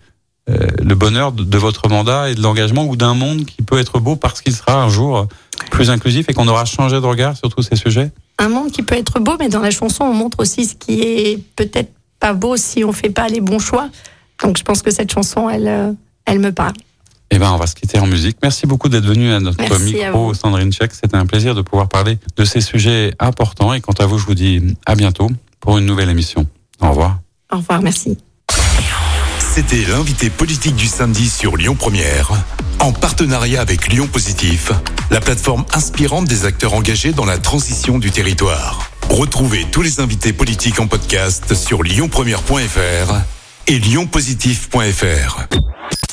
[0.49, 3.79] euh, le bonheur de, de, votre mandat et de l'engagement ou d'un monde qui peut
[3.79, 5.27] être beau parce qu'il sera un jour
[5.71, 8.11] plus inclusif et qu'on aura changé de regard sur tous ces sujets?
[8.39, 11.03] Un monde qui peut être beau, mais dans la chanson, on montre aussi ce qui
[11.03, 13.89] est peut-être pas beau si on fait pas les bons choix.
[14.43, 16.75] Donc je pense que cette chanson, elle, elle me parle.
[17.31, 18.39] Eh ben, on va se quitter en musique.
[18.43, 20.93] Merci beaucoup d'être venu à notre micro, Sandrine Check.
[20.93, 23.73] C'était un plaisir de pouvoir parler de ces sujets importants.
[23.73, 26.47] Et quant à vous, je vous dis à bientôt pour une nouvelle émission.
[26.81, 27.21] Au revoir.
[27.53, 28.19] Au revoir, merci.
[29.39, 32.31] C'était l'invité politique du samedi sur Lyon Première,
[32.79, 34.71] en partenariat avec Lyon Positif,
[35.11, 38.91] la plateforme inspirante des acteurs engagés dans la transition du territoire.
[39.09, 43.15] Retrouvez tous les invités politiques en podcast sur lyonpremière.fr
[43.67, 45.49] et lyonpositif.fr.